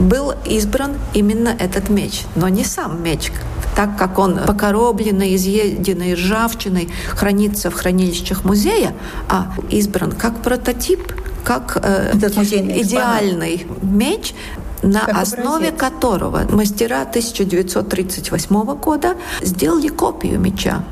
был 0.00 0.32
избран 0.44 0.96
именно 1.14 1.48
этот 1.48 1.88
меч, 1.88 2.24
но 2.36 2.48
не 2.48 2.64
сам 2.64 3.02
меч, 3.02 3.32
так 3.76 3.96
как 3.98 4.18
он 4.18 4.38
покоробленный, 4.46 5.34
изъеденный 5.36 6.14
ржавчиной, 6.14 6.88
хранится 7.10 7.70
в 7.70 7.74
хранилищах 7.74 8.44
музея, 8.44 8.94
а 9.28 9.52
избран 9.70 10.12
как 10.12 10.42
прототип, 10.42 11.00
как 11.44 11.78
э, 11.82 12.12
идеальный 12.14 13.66
меч, 13.82 14.34
на 14.82 15.00
как 15.00 15.22
основе 15.22 15.68
образец. 15.68 15.80
которого 15.80 16.42
мастера 16.50 17.02
1938 17.02 18.64
года 18.74 19.16
сделали 19.42 19.88
копию 19.88 20.38
меча. 20.38 20.84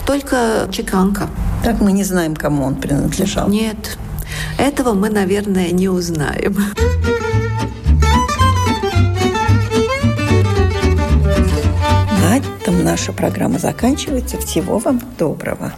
только 0.06 0.68
чеканка. 0.72 1.30
Так 1.64 1.82
мы 1.82 1.92
не 1.92 2.04
знаем, 2.04 2.36
кому 2.36 2.64
он 2.64 2.76
принадлежал? 2.76 3.50
Нет, 3.50 3.98
этого 4.58 4.94
мы, 4.94 5.10
наверное, 5.10 5.72
не 5.72 5.90
узнаем. 5.90 6.56
На 12.22 12.38
этом 12.38 12.84
наша 12.84 13.12
программа 13.14 13.60
заканчивается. 13.60 14.38
Всего 14.38 14.78
вам 14.78 15.02
доброго. 15.18 15.74